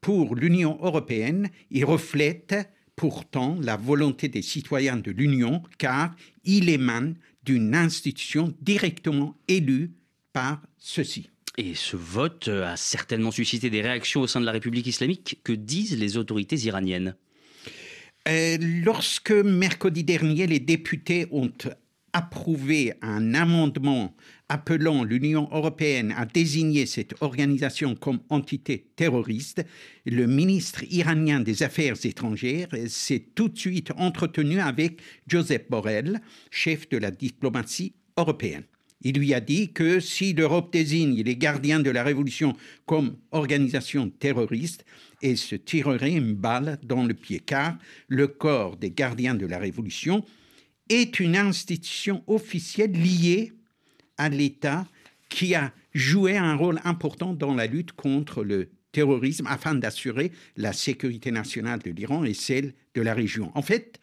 pour 0.00 0.34
l'Union 0.34 0.78
européenne, 0.82 1.48
il 1.70 1.84
reflète 1.84 2.54
pourtant 2.96 3.56
la 3.60 3.76
volonté 3.76 4.28
des 4.28 4.42
citoyens 4.42 4.96
de 4.96 5.10
l'Union 5.10 5.62
car 5.78 6.14
il 6.44 6.68
émane 6.68 7.14
d'une 7.44 7.74
institution 7.74 8.54
directement 8.60 9.36
élue 9.46 9.92
par 10.32 10.60
ceux-ci. 10.76 11.30
Et 11.60 11.74
ce 11.74 11.96
vote 11.96 12.46
a 12.46 12.76
certainement 12.76 13.32
suscité 13.32 13.68
des 13.68 13.82
réactions 13.82 14.20
au 14.20 14.28
sein 14.28 14.40
de 14.40 14.46
la 14.46 14.52
République 14.52 14.86
islamique. 14.86 15.40
Que 15.42 15.52
disent 15.52 15.98
les 15.98 16.16
autorités 16.16 16.56
iraniennes? 16.56 17.16
Euh, 18.28 18.56
Lorsque 18.84 19.32
mercredi 19.32 20.04
dernier, 20.04 20.46
les 20.46 20.60
députés 20.60 21.26
ont 21.32 21.50
approuvé 22.12 22.94
un 23.02 23.34
amendement 23.34 24.14
appelant 24.48 25.02
l'Union 25.02 25.48
européenne 25.50 26.14
à 26.16 26.26
désigner 26.26 26.86
cette 26.86 27.20
organisation 27.20 27.96
comme 27.96 28.20
entité 28.28 28.86
terroriste, 28.94 29.64
le 30.06 30.28
ministre 30.28 30.84
iranien 30.90 31.40
des 31.40 31.64
Affaires 31.64 31.96
étrangères 32.04 32.68
s'est 32.86 33.26
tout 33.34 33.48
de 33.48 33.58
suite 33.58 33.90
entretenu 33.96 34.60
avec 34.60 35.00
Joseph 35.26 35.68
Borrell, 35.68 36.20
chef 36.52 36.88
de 36.88 36.98
la 36.98 37.10
diplomatie 37.10 37.94
européenne. 38.16 38.64
Il 39.00 39.18
lui 39.18 39.32
a 39.32 39.40
dit 39.40 39.72
que 39.72 40.00
si 40.00 40.32
l'Europe 40.32 40.72
désigne 40.72 41.22
les 41.22 41.36
gardiens 41.36 41.78
de 41.78 41.90
la 41.90 42.02
révolution 42.02 42.56
comme 42.84 43.16
organisation 43.30 44.10
terroriste, 44.10 44.84
elle 45.22 45.36
se 45.36 45.54
tirerait 45.54 46.12
une 46.12 46.34
balle 46.34 46.78
dans 46.82 47.04
le 47.04 47.14
pied, 47.14 47.40
car 47.40 47.78
le 48.08 48.26
corps 48.26 48.76
des 48.76 48.90
gardiens 48.90 49.34
de 49.34 49.46
la 49.46 49.58
révolution 49.58 50.24
est 50.88 51.20
une 51.20 51.36
institution 51.36 52.24
officielle 52.26 52.92
liée 52.92 53.52
à 54.16 54.28
l'État 54.28 54.86
qui 55.28 55.54
a 55.54 55.72
joué 55.94 56.36
un 56.36 56.54
rôle 56.54 56.80
important 56.84 57.34
dans 57.34 57.54
la 57.54 57.66
lutte 57.66 57.92
contre 57.92 58.42
le 58.42 58.68
terrorisme 58.92 59.46
afin 59.46 59.74
d'assurer 59.74 60.32
la 60.56 60.72
sécurité 60.72 61.30
nationale 61.30 61.80
de 61.80 61.90
l'Iran 61.90 62.24
et 62.24 62.34
celle 62.34 62.74
de 62.94 63.02
la 63.02 63.14
région. 63.14 63.52
En 63.54 63.62
fait, 63.62 64.00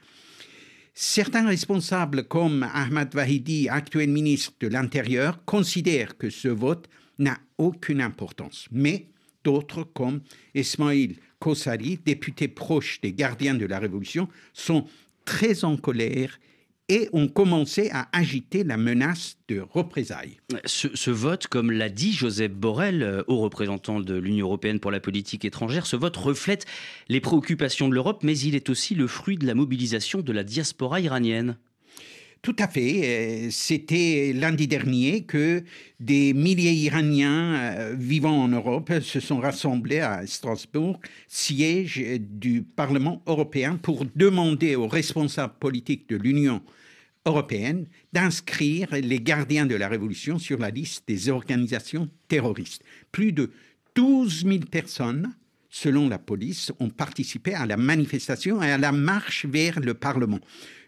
certains 0.95 1.45
responsables 1.45 2.23
comme 2.23 2.63
Ahmad 2.73 3.13
Vahidi, 3.13 3.69
actuel 3.69 4.09
ministre 4.09 4.53
de 4.61 4.67
l'Intérieur, 4.67 5.43
considèrent 5.45 6.17
que 6.17 6.29
ce 6.29 6.47
vote 6.47 6.89
n'a 7.19 7.37
aucune 7.57 8.01
importance. 8.01 8.67
Mais 8.71 9.07
d'autres 9.43 9.83
comme 9.83 10.21
Ismail 10.55 11.17
Kossari, 11.39 11.99
député 12.03 12.47
proche 12.47 13.01
des 13.01 13.13
gardiens 13.13 13.53
de 13.53 13.65
la 13.65 13.77
Révolution, 13.77 14.29
sont 14.53 14.85
très 15.25 15.65
en 15.65 15.75
colère 15.77 16.39
et 16.87 17.09
ont 17.13 17.27
commencé 17.27 17.89
à 17.91 18.07
agiter 18.13 18.63
la 18.63 18.77
menace 18.77 19.37
de 19.47 19.59
représailles. 19.59 20.37
Ce, 20.65 21.09
vote, 21.09 21.47
comme 21.47 21.71
l'a 21.71 21.89
dit 21.89 22.13
Joseph 22.13 22.51
Borrell, 22.51 23.01
euh, 23.01 23.23
haut 23.27 23.39
représentant 23.39 23.99
de 23.99 24.15
l'Union 24.15 24.45
européenne 24.45 24.79
pour 24.79 24.91
la 24.91 24.99
politique 24.99 25.45
étrangère, 25.45 25.87
ce 25.87 25.95
vote 25.95 26.17
reflète 26.17 26.65
les 27.09 27.21
préoccupations 27.21 27.89
de 27.89 27.93
l'Europe, 27.93 28.23
mais 28.23 28.37
il 28.37 28.55
est 28.55 28.69
aussi 28.69 28.93
le 28.93 29.07
fruit 29.07 29.37
de 29.37 29.47
la 29.47 29.55
mobilisation 29.55 30.21
de 30.21 30.31
la 30.31 30.43
diaspora 30.43 30.99
iranienne. 30.99 31.57
Tout 32.45 32.55
à 32.59 32.67
fait. 32.67 33.01
Euh, 33.03 33.47
c'était 33.49 34.31
lundi 34.31 34.67
dernier 34.67 35.23
que 35.23 35.63
des 35.99 36.31
milliers 36.35 36.73
d'Iraniens 36.73 37.55
euh, 37.55 37.95
vivant 37.97 38.43
en 38.43 38.47
Europe 38.47 38.91
se 39.01 39.19
sont 39.19 39.39
rassemblés 39.39 40.01
à 40.01 40.27
Strasbourg, 40.27 40.99
siège 41.27 41.99
du 42.19 42.61
Parlement 42.61 43.23
européen, 43.25 43.79
pour 43.81 44.05
demander 44.15 44.75
aux 44.75 44.87
responsables 44.87 45.55
politiques 45.59 46.07
de 46.07 46.17
l'Union 46.17 46.61
européenne 47.25 47.87
d'inscrire 48.13 48.89
les 48.91 49.19
gardiens 49.21 49.65
de 49.65 49.73
la 49.73 49.87
révolution 49.87 50.37
sur 50.37 50.59
la 50.59 50.69
liste 50.69 51.07
des 51.07 51.29
organisations 51.29 52.11
terroristes. 52.27 52.83
Plus 53.11 53.31
de 53.31 53.49
12 53.95 54.43
000 54.45 54.59
personnes 54.69 55.33
selon 55.75 56.07
la 56.07 56.17
police, 56.17 56.71
ont 56.79 56.89
participé 56.89 57.53
à 57.53 57.65
la 57.65 57.75
manifestation 57.75 58.63
et 58.63 58.71
à 58.71 58.77
la 58.77 58.93
marche 58.93 59.45
vers 59.45 59.81
le 59.81 59.93
Parlement. 59.93 60.39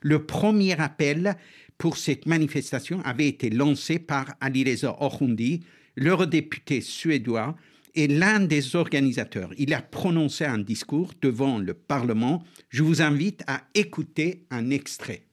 Le 0.02 0.26
premier 0.26 0.80
appel 0.80 1.36
pour 1.78 1.98
cette 1.98 2.26
manifestation 2.26 3.02
avait 3.04 3.28
été 3.28 3.50
lancé 3.50 4.00
par 4.00 4.28
Alireza 4.40 4.96
Orhundi, 5.02 5.60
l'eurodéputé 5.98 6.80
suédois 6.80 7.58
et 7.96 8.08
l'un 8.08 8.40
des 8.40 8.78
organisateurs. 8.78 9.50
Il 9.58 9.74
a 9.74 9.82
prononcé 9.82 10.46
un 10.46 10.60
discours 10.60 11.12
devant 11.22 11.58
le 11.58 11.74
Parlement. 11.74 12.46
Je 12.70 12.82
vous 12.82 13.02
invite 13.02 13.44
à 13.46 13.64
écouter 13.76 14.46
un 14.52 14.70
extrait. 14.70 15.24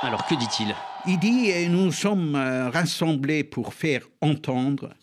Alors 0.00 0.26
que 0.26 0.36
dit-il? 0.36 0.74
Il 1.08 1.18
dit 1.18 1.68
nous 1.68 1.90
sommes 1.90 2.36
euh, 2.36 2.70
rassemblés 2.70 3.42
pour 3.42 3.74
faire 3.74 4.08
entendre 4.20 4.94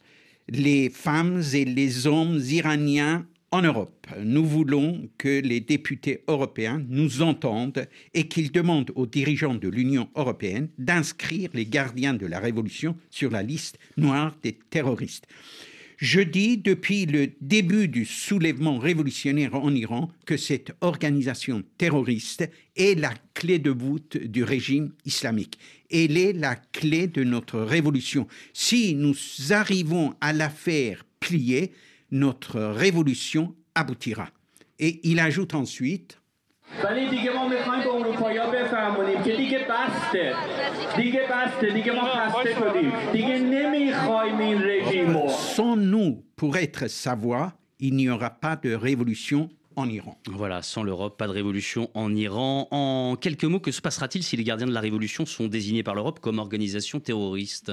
les 0.48 0.90
femmes 0.90 1.42
et 1.54 1.66
les 1.66 2.08
hommes 2.08 2.40
iraniens 2.40 3.26
en 3.52 3.62
Europe. 3.62 4.08
Nous 4.24 4.46
voulons 4.46 5.10
que 5.18 5.42
les 5.42 5.60
députés 5.60 6.24
européens 6.30 6.82
nous 6.88 7.22
entendent 7.22 7.88
et 8.14 8.30
qu'ils 8.30 8.54
demandent 8.54 8.92
aux 8.96 9.06
dirigeants 9.06 9.56
de 9.56 9.68
l'Union 9.68 10.10
européenne 10.16 10.70
d'inscrire 10.78 11.50
les 11.54 11.66
gardiens 11.66 12.14
de 12.14 12.26
la 12.26 12.40
révolution 12.40 12.96
sur 13.10 13.32
la 13.32 13.44
liste 13.44 13.78
noire 13.98 14.36
des 14.44 14.58
terroristes. 14.70 15.28
Je 15.98 16.20
dis 16.20 16.58
depuis 16.58 17.06
le 17.06 17.32
début 17.40 17.88
du 17.88 18.06
soulèvement 18.06 18.78
révolutionnaire 18.78 19.56
en 19.56 19.74
Iran 19.74 20.10
que 20.26 20.36
cette 20.36 20.74
organisation 20.82 21.64
terroriste 21.78 22.50
est 22.76 23.00
la 23.00 23.14
clé 23.34 23.60
de 23.60 23.72
voûte 23.72 24.18
du 24.18 24.44
régime 24.44 24.92
islamique. 25.06 25.58
Elle 25.90 26.18
est 26.18 26.34
la 26.34 26.56
clé 26.56 27.08
de 27.08 27.24
notre 27.24 27.60
révolution. 27.60 28.28
Si 28.54 28.96
nous 28.96 29.16
arrivons 29.52 30.14
à 30.20 30.34
la 30.34 30.50
faire 30.50 31.06
plier, 31.20 31.72
notre 32.12 32.60
révolution 32.60 33.56
aboutira. 33.74 34.30
Et 34.80 35.00
il 35.04 35.20
ajoute 35.20 35.54
ensuite 35.56 36.20
sans 45.56 45.78
nous 45.78 46.22
pour 46.36 46.58
être 46.58 46.90
sa 46.90 47.16
voix, 47.16 47.54
il 47.80 47.96
n'y 47.96 48.10
aura 48.10 48.30
pas 48.30 48.58
de 48.58 48.74
révolution 48.74 49.50
en 49.78 49.88
Iran. 49.88 50.20
Voilà, 50.28 50.62
sans 50.62 50.84
l'Europe, 50.84 51.18
pas 51.18 51.28
de 51.28 51.32
révolution 51.32 51.90
en 51.94 52.14
Iran. 52.14 52.68
En 52.72 53.16
quelques 53.16 53.46
mots, 53.46 53.62
que 53.62 53.72
se 53.72 53.82
passera-t-il 53.82 54.22
si 54.22 54.36
les 54.36 54.44
gardiens 54.44 54.68
de 54.68 54.74
la 54.74 54.82
révolution 54.82 55.26
sont 55.26 55.48
désignés 55.48 55.84
par 55.84 55.96
l'Europe 55.96 56.20
comme 56.20 56.40
organisation 56.40 57.00
terroriste? 57.00 57.72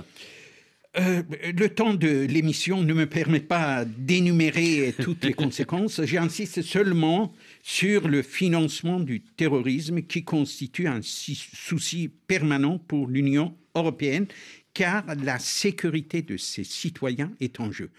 Euh, 0.97 1.23
le 1.59 1.69
temps 1.71 1.95
de 1.95 2.27
l'émission 2.27 2.83
ne 2.83 2.93
me 2.93 3.07
permet 3.07 3.41
pas 3.41 3.85
d'énumérer 3.85 4.95
toutes 5.01 5.25
les 5.25 5.33
conséquences. 5.35 6.05
J'insiste 6.05 6.63
seulement 6.63 7.33
sur 7.65 8.07
le 8.07 8.23
financement 8.23 9.01
du 9.01 9.23
terrorisme 9.23 10.03
qui 10.03 10.23
constitue 10.23 10.87
un 10.87 11.01
souci 11.03 12.11
permanent 12.29 12.79
pour 12.79 13.09
l'Union 13.09 13.57
européenne 13.75 14.27
car 14.75 15.05
la 15.23 15.39
sécurité 15.39 16.23
de 16.23 16.37
ses 16.37 16.65
citoyens 16.65 17.33
est 17.41 17.61
en 17.61 17.71
jeu. 17.71 17.91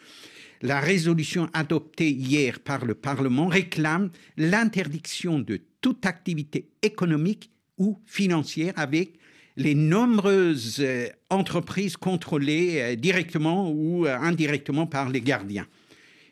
La 0.61 0.79
résolution 0.79 1.49
adoptée 1.53 2.09
hier 2.09 2.59
par 2.59 2.85
le 2.85 2.95
Parlement 2.95 3.47
réclame 3.47 4.11
l'interdiction 4.37 5.39
de 5.39 5.59
toute 5.81 6.05
activité 6.05 6.69
économique 6.81 7.51
ou 7.77 7.99
financière 8.05 8.73
avec 8.77 9.13
les 9.57 9.75
nombreuses 9.75 10.77
euh, 10.79 11.07
entreprises 11.29 11.97
contrôlées 11.97 12.81
euh, 12.81 12.95
directement 12.95 13.69
ou 13.69 14.07
euh, 14.07 14.17
indirectement 14.17 14.87
par 14.87 15.09
les 15.09 15.21
gardiens. 15.21 15.67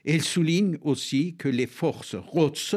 Elle 0.06 0.24
souligne 0.24 0.78
aussi 0.82 1.36
que 1.38 1.48
les 1.48 1.68
forces 1.68 2.16
ROTS, 2.16 2.76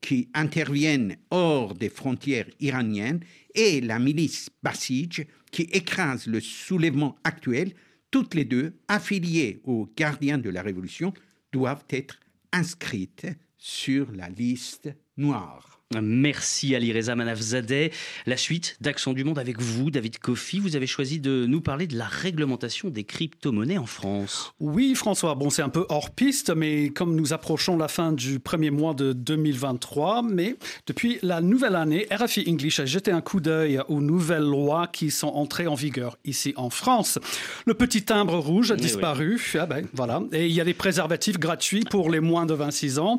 qui 0.00 0.28
interviennent 0.34 1.16
hors 1.30 1.74
des 1.74 1.88
frontières 1.88 2.46
iraniennes, 2.60 3.20
et 3.54 3.80
la 3.80 3.98
milice 3.98 4.50
Basij, 4.62 5.26
qui 5.54 5.62
écrase 5.70 6.26
le 6.26 6.40
soulèvement 6.40 7.14
actuel, 7.22 7.74
toutes 8.10 8.34
les 8.34 8.44
deux 8.44 8.76
affiliées 8.88 9.60
aux 9.62 9.88
gardiens 9.96 10.36
de 10.36 10.50
la 10.50 10.62
Révolution, 10.62 11.14
doivent 11.52 11.84
être 11.90 12.18
inscrites 12.50 13.28
sur 13.56 14.10
la 14.10 14.28
liste 14.28 14.92
noire. 15.16 15.73
Merci 15.92 16.74
Ali 16.74 16.92
Reza 16.92 17.14
Manafzadeh. 17.14 17.92
La 18.26 18.36
suite 18.36 18.76
d'Action 18.80 19.12
du 19.12 19.22
Monde 19.22 19.38
avec 19.38 19.60
vous, 19.60 19.90
David 19.90 20.18
Kofi. 20.18 20.58
Vous 20.58 20.76
avez 20.76 20.86
choisi 20.86 21.20
de 21.20 21.46
nous 21.46 21.60
parler 21.60 21.86
de 21.86 21.96
la 21.96 22.06
réglementation 22.06 22.88
des 22.88 23.04
crypto-monnaies 23.04 23.78
en 23.78 23.86
France. 23.86 24.54
Oui, 24.60 24.94
François. 24.94 25.34
Bon, 25.34 25.50
c'est 25.50 25.62
un 25.62 25.68
peu 25.68 25.84
hors 25.90 26.10
piste, 26.10 26.50
mais 26.54 26.88
comme 26.88 27.14
nous 27.14 27.32
approchons 27.32 27.76
la 27.76 27.88
fin 27.88 28.12
du 28.12 28.40
premier 28.40 28.70
mois 28.70 28.94
de 28.94 29.12
2023, 29.12 30.22
mais 30.22 30.56
depuis 30.86 31.18
la 31.22 31.40
nouvelle 31.40 31.76
année, 31.76 32.06
RFI 32.10 32.44
English 32.48 32.80
a 32.80 32.86
jeté 32.86 33.10
un 33.10 33.20
coup 33.20 33.40
d'œil 33.40 33.80
aux 33.88 34.00
nouvelles 34.00 34.42
lois 34.42 34.86
qui 34.86 35.10
sont 35.10 35.28
entrées 35.28 35.66
en 35.66 35.74
vigueur 35.74 36.18
ici 36.24 36.54
en 36.56 36.70
France. 36.70 37.18
Le 37.66 37.74
petit 37.74 38.02
timbre 38.02 38.38
rouge 38.38 38.70
a 38.72 38.76
disparu. 38.76 39.40
Ah 39.58 39.66
ben, 39.66 39.86
voilà. 39.92 40.22
Et 40.32 40.46
il 40.46 40.52
y 40.52 40.60
a 40.60 40.64
des 40.64 40.74
préservatifs 40.74 41.38
gratuits 41.38 41.84
pour 41.88 42.10
les 42.10 42.20
moins 42.20 42.46
de 42.46 42.54
26 42.54 42.98
ans. 42.98 43.18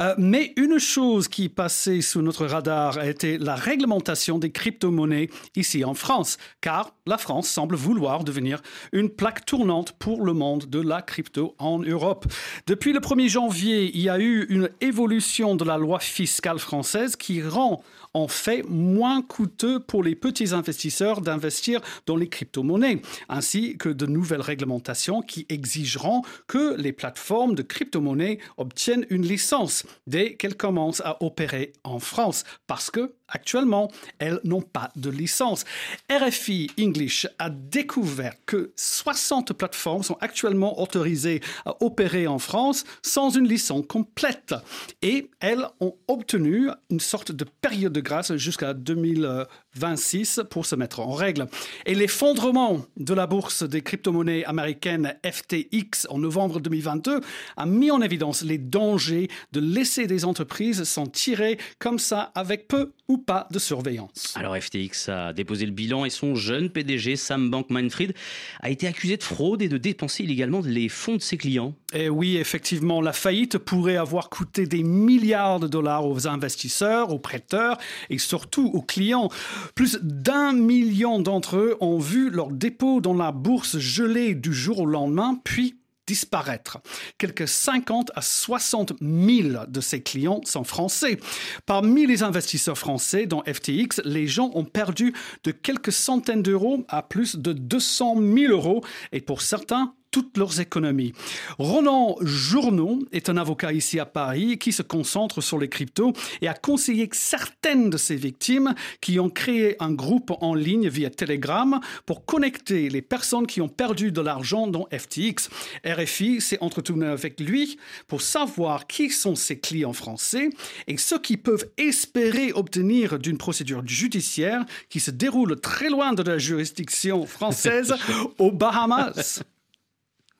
Euh, 0.00 0.14
mais 0.18 0.54
une 0.56 0.78
chose 0.78 1.28
qui 1.28 1.48
passait 1.48 2.00
sous 2.06 2.22
notre 2.22 2.46
radar 2.46 2.98
a 2.98 3.06
été 3.06 3.36
la 3.38 3.54
réglementation 3.54 4.38
des 4.38 4.50
crypto-monnaies 4.50 5.28
ici 5.54 5.84
en 5.84 5.94
France, 5.94 6.38
car 6.60 6.94
la 7.06 7.18
France 7.18 7.48
semble 7.48 7.76
vouloir 7.76 8.24
devenir 8.24 8.62
une 8.92 9.10
plaque 9.10 9.44
tournante 9.44 9.92
pour 9.92 10.24
le 10.24 10.32
monde 10.32 10.66
de 10.66 10.80
la 10.80 11.02
crypto 11.02 11.54
en 11.58 11.80
Europe. 11.80 12.26
Depuis 12.66 12.92
le 12.92 13.00
1er 13.00 13.28
janvier, 13.28 13.90
il 13.94 14.00
y 14.00 14.08
a 14.08 14.18
eu 14.18 14.46
une 14.48 14.70
évolution 14.80 15.56
de 15.56 15.64
la 15.64 15.76
loi 15.76 16.00
fiscale 16.00 16.58
française 16.58 17.16
qui 17.16 17.42
rend 17.42 17.82
en 18.14 18.28
fait 18.28 18.62
moins 18.66 19.20
coûteux 19.20 19.78
pour 19.78 20.02
les 20.02 20.14
petits 20.14 20.54
investisseurs 20.54 21.20
d'investir 21.20 21.80
dans 22.06 22.16
les 22.16 22.28
crypto-monnaies, 22.28 23.02
ainsi 23.28 23.76
que 23.76 23.90
de 23.90 24.06
nouvelles 24.06 24.40
réglementations 24.40 25.20
qui 25.20 25.44
exigeront 25.50 26.22
que 26.46 26.76
les 26.76 26.92
plateformes 26.92 27.54
de 27.54 27.62
crypto-monnaies 27.62 28.38
obtiennent 28.56 29.06
une 29.10 29.26
licence 29.26 29.84
dès 30.06 30.34
qu'elles 30.34 30.56
commencent 30.56 31.02
à 31.04 31.22
opérer 31.22 31.74
en 31.84 31.95
France, 31.98 32.44
parce 32.66 32.90
que 32.90 33.14
Actuellement, 33.28 33.90
elles 34.18 34.40
n'ont 34.44 34.62
pas 34.62 34.90
de 34.96 35.10
licence. 35.10 35.64
RFI 36.10 36.70
English 36.78 37.26
a 37.38 37.50
découvert 37.50 38.34
que 38.46 38.72
60 38.76 39.52
plateformes 39.52 40.04
sont 40.04 40.16
actuellement 40.20 40.80
autorisées 40.80 41.40
à 41.64 41.74
opérer 41.82 42.26
en 42.26 42.38
France 42.38 42.84
sans 43.02 43.30
une 43.30 43.48
licence 43.48 43.84
complète. 43.88 44.54
Et 45.02 45.30
elles 45.40 45.66
ont 45.80 45.96
obtenu 46.06 46.68
une 46.90 47.00
sorte 47.00 47.32
de 47.32 47.44
période 47.44 47.92
de 47.92 48.00
grâce 48.00 48.36
jusqu'à 48.36 48.74
2026 48.74 50.42
pour 50.50 50.66
se 50.66 50.76
mettre 50.76 51.00
en 51.00 51.12
règle. 51.12 51.46
Et 51.84 51.94
l'effondrement 51.94 52.84
de 52.96 53.14
la 53.14 53.26
bourse 53.26 53.62
des 53.62 53.82
crypto-monnaies 53.82 54.44
américaines 54.44 55.14
FTX 55.24 56.06
en 56.10 56.18
novembre 56.18 56.60
2022 56.60 57.20
a 57.56 57.66
mis 57.66 57.90
en 57.90 58.00
évidence 58.02 58.42
les 58.42 58.58
dangers 58.58 59.28
de 59.52 59.60
laisser 59.60 60.06
des 60.06 60.24
entreprises 60.24 60.84
s'en 60.84 61.06
tirer 61.06 61.58
comme 61.78 61.98
ça 61.98 62.30
avec 62.34 62.68
peu 62.68 62.92
ou 63.08 63.15
pas 63.18 63.48
de 63.50 63.58
surveillance. 63.58 64.34
Alors 64.36 64.56
FTX 64.56 65.08
a 65.08 65.32
déposé 65.32 65.66
le 65.66 65.72
bilan 65.72 66.04
et 66.04 66.10
son 66.10 66.34
jeune 66.34 66.70
PDG 66.70 67.16
Sam 67.16 67.50
Bankman-Fried 67.50 68.14
a 68.60 68.70
été 68.70 68.86
accusé 68.86 69.16
de 69.16 69.22
fraude 69.22 69.62
et 69.62 69.68
de 69.68 69.78
dépenser 69.78 70.24
illégalement 70.24 70.60
les 70.64 70.88
fonds 70.88 71.16
de 71.16 71.22
ses 71.22 71.36
clients. 71.36 71.74
Et 71.92 72.04
eh 72.04 72.08
oui, 72.08 72.36
effectivement, 72.36 73.00
la 73.00 73.12
faillite 73.12 73.58
pourrait 73.58 73.96
avoir 73.96 74.28
coûté 74.28 74.66
des 74.66 74.82
milliards 74.82 75.60
de 75.60 75.68
dollars 75.68 76.06
aux 76.06 76.26
investisseurs, 76.26 77.12
aux 77.12 77.18
prêteurs 77.18 77.78
et 78.10 78.18
surtout 78.18 78.70
aux 78.72 78.82
clients. 78.82 79.30
Plus 79.74 79.98
d'un 80.02 80.52
million 80.52 81.20
d'entre 81.20 81.56
eux 81.56 81.76
ont 81.80 81.98
vu 81.98 82.30
leur 82.30 82.50
dépôt 82.50 83.00
dans 83.00 83.14
la 83.14 83.32
bourse 83.32 83.78
gelé 83.78 84.34
du 84.34 84.52
jour 84.52 84.80
au 84.80 84.86
lendemain, 84.86 85.40
puis 85.44 85.76
disparaître. 86.06 86.78
Quelques 87.18 87.48
50 87.48 88.12
à 88.14 88.22
60 88.22 88.94
000 89.00 89.66
de 89.66 89.80
ces 89.80 90.02
clients 90.02 90.40
sont 90.44 90.64
français. 90.64 91.18
Parmi 91.66 92.06
les 92.06 92.22
investisseurs 92.22 92.78
français 92.78 93.26
dans 93.26 93.42
FTX, 93.42 94.00
les 94.04 94.26
gens 94.26 94.50
ont 94.54 94.64
perdu 94.64 95.14
de 95.44 95.50
quelques 95.50 95.92
centaines 95.92 96.42
d'euros 96.42 96.84
à 96.88 97.02
plus 97.02 97.36
de 97.36 97.52
200 97.52 98.16
000 98.16 98.52
euros 98.52 98.84
et 99.12 99.20
pour 99.20 99.42
certains, 99.42 99.94
toutes 100.16 100.38
leurs 100.38 100.60
économies. 100.60 101.12
Ronan 101.58 102.16
Journeau 102.22 103.00
est 103.12 103.28
un 103.28 103.36
avocat 103.36 103.74
ici 103.74 104.00
à 104.00 104.06
Paris 104.06 104.56
qui 104.56 104.72
se 104.72 104.80
concentre 104.80 105.42
sur 105.42 105.58
les 105.58 105.68
cryptos 105.68 106.14
et 106.40 106.48
a 106.48 106.54
conseillé 106.54 107.06
certaines 107.12 107.90
de 107.90 107.98
ses 107.98 108.16
victimes 108.16 108.74
qui 109.02 109.20
ont 109.20 109.28
créé 109.28 109.76
un 109.78 109.92
groupe 109.92 110.32
en 110.40 110.54
ligne 110.54 110.88
via 110.88 111.10
Telegram 111.10 111.80
pour 112.06 112.24
connecter 112.24 112.88
les 112.88 113.02
personnes 113.02 113.46
qui 113.46 113.60
ont 113.60 113.68
perdu 113.68 114.10
de 114.10 114.22
l'argent 114.22 114.66
dans 114.66 114.88
FTX. 114.90 115.50
RFI 115.84 116.40
s'est 116.40 116.62
entretenu 116.62 117.04
avec 117.04 117.38
lui 117.38 117.76
pour 118.08 118.22
savoir 118.22 118.86
qui 118.86 119.10
sont 119.10 119.34
ses 119.34 119.58
clients 119.58 119.92
français 119.92 120.48
et 120.86 120.96
ce 120.96 121.16
qu'ils 121.16 121.42
peuvent 121.42 121.68
espérer 121.76 122.54
obtenir 122.54 123.18
d'une 123.18 123.36
procédure 123.36 123.86
judiciaire 123.86 124.64
qui 124.88 124.98
se 124.98 125.10
déroule 125.10 125.60
très 125.60 125.90
loin 125.90 126.14
de 126.14 126.22
la 126.22 126.38
juridiction 126.38 127.26
française 127.26 127.94
aux 128.38 128.50
Bahamas. 128.50 129.42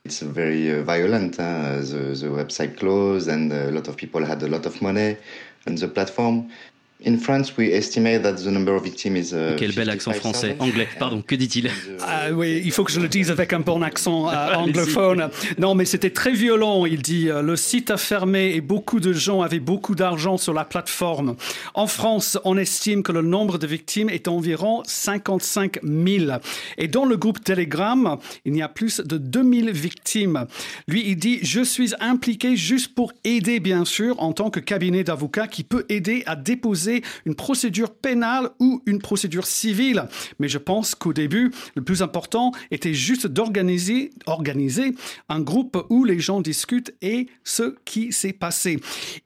It's 0.06 0.20
very 0.20 0.70
uh, 0.70 0.84
violent. 0.84 1.38
Huh? 1.38 1.80
The, 1.80 2.14
the 2.22 2.28
website 2.28 2.78
closed, 2.78 3.26
and 3.26 3.52
a 3.52 3.72
lot 3.72 3.88
of 3.88 3.96
people 3.96 4.24
had 4.24 4.40
a 4.40 4.46
lot 4.46 4.64
of 4.64 4.80
money 4.80 5.16
on 5.66 5.74
the 5.74 5.88
platform. 5.88 6.48
In 7.04 7.18
France, 7.18 7.52
we 7.58 7.74
estimate 7.74 8.22
that 8.22 8.36
the 8.36 8.46
number 8.46 8.74
of 8.74 8.82
victims 8.82 9.30
is, 9.30 9.34
uh, 9.34 9.54
Quel 9.58 9.72
bel 9.74 9.90
accent 9.90 10.12
français, 10.12 10.56
anglais, 10.58 10.88
pardon, 10.98 11.20
que 11.20 11.34
dit-il? 11.34 11.70
Ah, 12.00 12.32
Oui, 12.32 12.62
il 12.64 12.72
faut 12.72 12.84
que 12.84 12.90
je 12.90 13.00
le 13.00 13.08
dise 13.08 13.30
avec 13.30 13.52
un 13.52 13.60
bon 13.60 13.82
accent 13.82 14.30
euh, 14.30 14.54
anglophone. 14.54 15.28
Non, 15.58 15.74
mais 15.74 15.84
c'était 15.84 16.08
très 16.08 16.32
violent, 16.32 16.86
il 16.86 17.02
dit. 17.02 17.28
Euh, 17.28 17.42
le 17.42 17.54
site 17.54 17.90
a 17.90 17.98
fermé 17.98 18.54
et 18.54 18.62
beaucoup 18.62 18.98
de 18.98 19.12
gens 19.12 19.42
avaient 19.42 19.60
beaucoup 19.60 19.94
d'argent 19.94 20.38
sur 20.38 20.54
la 20.54 20.64
plateforme. 20.64 21.36
En 21.74 21.86
France, 21.86 22.38
on 22.44 22.56
estime 22.56 23.02
que 23.02 23.12
le 23.12 23.20
nombre 23.20 23.58
de 23.58 23.66
victimes 23.66 24.08
est 24.08 24.26
environ 24.26 24.82
55 24.86 25.80
000. 25.82 26.38
Et 26.78 26.88
dans 26.88 27.04
le 27.04 27.18
groupe 27.18 27.44
Telegram, 27.44 28.16
il 28.46 28.56
y 28.56 28.62
a 28.62 28.70
plus 28.70 29.02
de 29.02 29.18
2000 29.18 29.70
victimes. 29.70 30.46
Lui, 30.88 31.04
il 31.06 31.16
dit, 31.16 31.40
je 31.42 31.60
suis 31.60 31.92
impliqué 32.00 32.56
juste 32.56 32.94
pour 32.94 33.12
aider, 33.22 33.60
bien 33.60 33.84
sûr, 33.84 34.18
en 34.22 34.32
tant 34.32 34.48
que 34.48 34.60
cabinet 34.60 35.04
d'avocats 35.04 35.46
qui 35.46 35.62
peut 35.62 35.84
aider 35.90 36.22
à 36.24 36.36
déposer 36.36 36.85
une 37.24 37.34
procédure 37.34 37.94
pénale 37.94 38.50
ou 38.60 38.82
une 38.86 39.00
procédure 39.00 39.46
civile. 39.46 40.08
Mais 40.38 40.48
je 40.48 40.58
pense 40.58 40.94
qu'au 40.94 41.12
début, 41.12 41.52
le 41.74 41.82
plus 41.82 42.02
important 42.02 42.52
était 42.70 42.94
juste 42.94 43.26
d'organiser 43.26 44.10
organiser 44.26 44.94
un 45.28 45.40
groupe 45.40 45.86
où 45.90 46.04
les 46.04 46.18
gens 46.18 46.40
discutent 46.40 46.94
et 47.02 47.28
ce 47.44 47.74
qui 47.84 48.12
s'est 48.12 48.32
passé. 48.32 48.78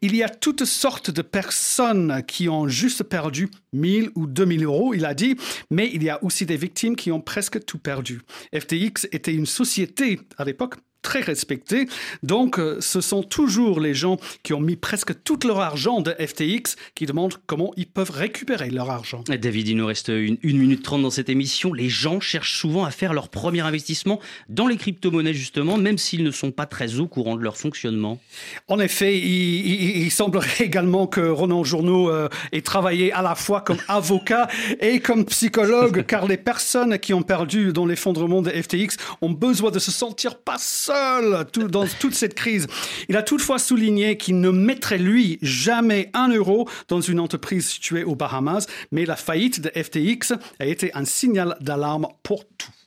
Il 0.02 0.14
y 0.16 0.22
a 0.22 0.28
toutes 0.28 0.64
sortes 0.64 1.10
de 1.10 1.22
personnes 1.22 2.22
qui 2.26 2.48
ont 2.48 2.68
juste 2.68 3.02
perdu 3.02 3.48
1000 3.72 4.10
ou 4.14 4.26
2000 4.26 4.64
euros, 4.64 4.94
il 4.94 5.04
a 5.04 5.14
dit, 5.14 5.36
mais 5.70 5.90
il 5.92 6.02
y 6.02 6.10
a 6.10 6.22
aussi 6.24 6.46
des 6.46 6.56
victimes 6.56 6.96
qui 6.96 7.12
ont 7.12 7.20
presque 7.20 7.64
tout 7.64 7.78
perdu. 7.78 8.20
FTX 8.54 9.08
était 9.12 9.34
une 9.34 9.46
société 9.46 10.20
à 10.36 10.44
l'époque 10.44 10.76
très 11.02 11.20
respecté. 11.20 11.86
Donc, 12.22 12.58
euh, 12.58 12.78
ce 12.80 13.00
sont 13.00 13.22
toujours 13.22 13.80
les 13.80 13.94
gens 13.94 14.18
qui 14.42 14.52
ont 14.52 14.60
mis 14.60 14.76
presque 14.76 15.22
tout 15.22 15.38
leur 15.44 15.60
argent 15.60 16.00
de 16.00 16.12
FTX 16.12 16.76
qui 16.94 17.06
demandent 17.06 17.34
comment 17.46 17.72
ils 17.76 17.86
peuvent 17.86 18.10
récupérer 18.10 18.70
leur 18.70 18.90
argent. 18.90 19.24
David, 19.28 19.68
il 19.68 19.76
nous 19.76 19.86
reste 19.86 20.08
une, 20.08 20.38
minute 20.42 20.82
trente 20.82 21.02
dans 21.02 21.10
cette 21.10 21.28
émission. 21.28 21.72
Les 21.72 21.88
gens 21.88 22.20
cherchent 22.20 22.58
souvent 22.58 22.84
à 22.84 22.90
faire 22.90 23.12
leur 23.12 23.28
premier 23.28 23.60
investissement 23.60 24.20
dans 24.48 24.66
les 24.66 24.76
crypto-monnaies, 24.76 25.34
justement, 25.34 25.78
même 25.78 25.98
s'ils 25.98 26.24
ne 26.24 26.30
sont 26.30 26.50
pas 26.50 26.66
très 26.66 27.00
au 27.00 27.06
courant 27.06 27.36
de 27.36 27.42
leur 27.42 27.56
fonctionnement. 27.56 28.20
En 28.68 28.80
effet, 28.80 29.18
il, 29.18 30.10
semblerait 30.10 30.48
également 30.64 31.06
que 31.06 31.20
Ronan 31.20 31.64
Journeau 31.64 32.10
euh, 32.10 32.28
ait 32.52 32.62
travaillé 32.62 33.12
à 33.12 33.22
la 33.22 33.34
fois 33.34 33.60
comme 33.60 33.78
avocat 33.88 34.48
et 34.80 35.00
comme 35.00 35.24
psychologue, 35.26 36.04
car 36.06 36.26
les 36.26 36.36
personnes 36.36 36.98
qui 36.98 37.14
ont 37.14 37.22
perdu 37.22 37.72
dans 37.72 37.86
l'effondrement 37.86 38.42
de 38.42 38.50
FTX 38.50 38.96
ont 39.22 39.30
besoin 39.30 39.70
de 39.70 39.78
se 39.78 39.90
sentir 39.90 40.38
pas 40.38 40.58
seul 40.90 41.46
dans 41.70 41.86
toute 41.86 42.14
cette 42.14 42.34
crise. 42.34 42.66
Il 43.08 43.16
a 43.16 43.22
toutefois 43.22 43.58
souligné 43.58 44.16
qu'il 44.16 44.40
ne 44.40 44.50
mettrait 44.50 44.98
lui 44.98 45.38
jamais 45.42 46.10
un 46.14 46.28
euro 46.28 46.68
dans 46.88 47.00
une 47.00 47.20
entreprise 47.20 47.68
située 47.68 48.04
aux 48.04 48.16
Bahamas, 48.16 48.66
mais 48.90 49.04
la 49.04 49.16
faillite 49.16 49.60
de 49.60 49.70
FTX 49.70 50.32
a 50.58 50.66
été 50.66 50.90
un 50.94 51.04
signal 51.04 51.56
d'alarme 51.60 52.08
pour 52.22 52.44
tout. 52.44 52.79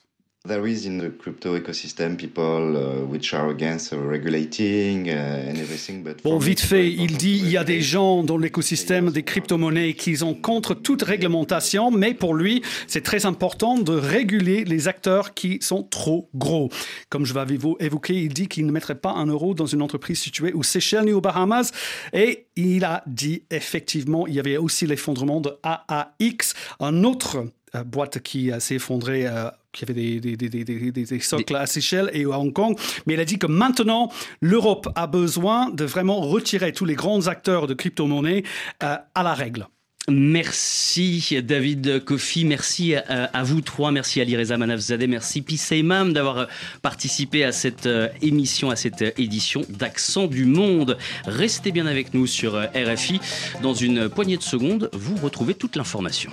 There 0.45 0.67
is 0.67 0.85
in 0.85 0.97
the 0.97 1.09
crypto 1.09 1.55
ecosystem 1.55 2.17
people 2.17 2.75
uh, 2.75 3.05
which 3.05 3.33
are 3.33 3.49
against 3.49 3.93
regulating 3.93 5.07
uh, 5.07 5.47
and 5.47 5.57
everything, 5.57 6.03
but 6.03 6.21
bon, 6.21 6.37
vite 6.37 6.59
fait, 6.59 6.91
il 6.91 7.15
dit 7.15 7.39
il 7.41 7.49
y 7.49 7.55
a 7.55 7.63
des 7.63 7.79
gens 7.79 8.23
dans 8.23 8.37
l'écosystème 8.37 9.09
des 9.09 9.23
crypto-monnaies 9.23 9.93
qui 9.93 10.17
sont 10.17 10.33
contre 10.33 10.73
toute 10.73 11.01
réglementation, 11.01 11.91
mais 11.91 12.13
pour 12.13 12.35
lui, 12.35 12.61
c'est 12.87 13.03
très 13.03 13.25
important 13.25 13.77
de 13.77 13.93
réguler 13.93 14.65
les 14.65 14.89
acteurs 14.89 15.33
qui 15.33 15.59
sont 15.61 15.81
trop 15.81 16.29
gros. 16.35 16.67
Comme 17.07 17.25
je 17.25 17.33
vais 17.33 17.55
vous 17.55 17.77
évoquer, 17.79 18.15
il 18.15 18.33
dit 18.33 18.49
qu'il 18.49 18.65
ne 18.65 18.71
mettrait 18.73 18.99
pas 18.99 19.11
un 19.11 19.27
euro 19.27 19.53
dans 19.53 19.65
une 19.65 19.81
entreprise 19.81 20.19
située 20.19 20.51
aux 20.51 20.63
Seychelles 20.63 21.05
ni 21.05 21.13
aux 21.13 21.21
Bahamas, 21.21 21.71
et 22.11 22.47
il 22.57 22.83
a 22.83 23.01
dit 23.07 23.43
effectivement, 23.49 24.27
il 24.27 24.33
y 24.33 24.41
avait 24.41 24.57
aussi 24.57 24.87
l'effondrement 24.87 25.39
de 25.39 25.53
AAX, 25.63 26.53
un 26.81 27.05
autre 27.05 27.45
euh, 27.75 27.85
boîte 27.85 28.19
qui 28.19 28.51
s'est 28.59 28.75
effondrée 28.75 29.25
euh, 29.25 29.49
qui 29.73 29.83
avait 29.83 29.93
des, 29.93 30.19
des, 30.19 30.37
des, 30.37 30.91
des 30.91 31.19
socles 31.19 31.55
à 31.55 31.65
Seychelles 31.65 32.09
et 32.13 32.23
à 32.23 32.39
Hong 32.39 32.53
Kong. 32.53 32.77
Mais 33.05 33.15
il 33.15 33.19
a 33.19 33.25
dit 33.25 33.39
que 33.39 33.47
maintenant, 33.47 34.09
l'Europe 34.39 34.87
a 34.95 35.07
besoin 35.07 35.69
de 35.71 35.83
vraiment 35.83 36.21
retirer 36.21 36.71
tous 36.71 36.85
les 36.85 36.95
grands 36.95 37.27
acteurs 37.27 37.67
de 37.67 37.73
crypto-monnaie 37.73 38.43
euh, 38.83 38.95
à 39.13 39.23
la 39.23 39.33
règle. 39.33 39.67
Merci 40.09 41.41
David 41.41 42.03
Kofi, 42.03 42.43
merci 42.43 42.93
à, 42.93 43.43
vous 43.43 43.61
trois, 43.61 43.91
merci 43.91 44.19
Ali 44.19 44.35
Reza 44.35 44.57
Manafzadeh, 44.57 45.07
merci 45.07 45.41
Pissé 45.41 45.77
Imam 45.77 46.11
d'avoir 46.11 46.49
participé 46.81 47.45
à 47.45 47.53
cette 47.53 47.87
émission, 48.21 48.69
à 48.69 48.75
cette 48.75 49.17
édition 49.17 49.61
d'Accent 49.69 50.27
du 50.27 50.43
Monde. 50.43 50.97
Restez 51.25 51.71
bien 51.71 51.85
avec 51.85 52.13
nous 52.13 52.27
sur 52.27 52.61
RFI. 52.75 53.21
Dans 53.61 53.73
une 53.73 54.09
poignée 54.09 54.35
de 54.35 54.43
secondes, 54.43 54.89
vous 54.91 55.15
retrouvez 55.15 55.53
toute 55.53 55.77
l'information. 55.77 56.31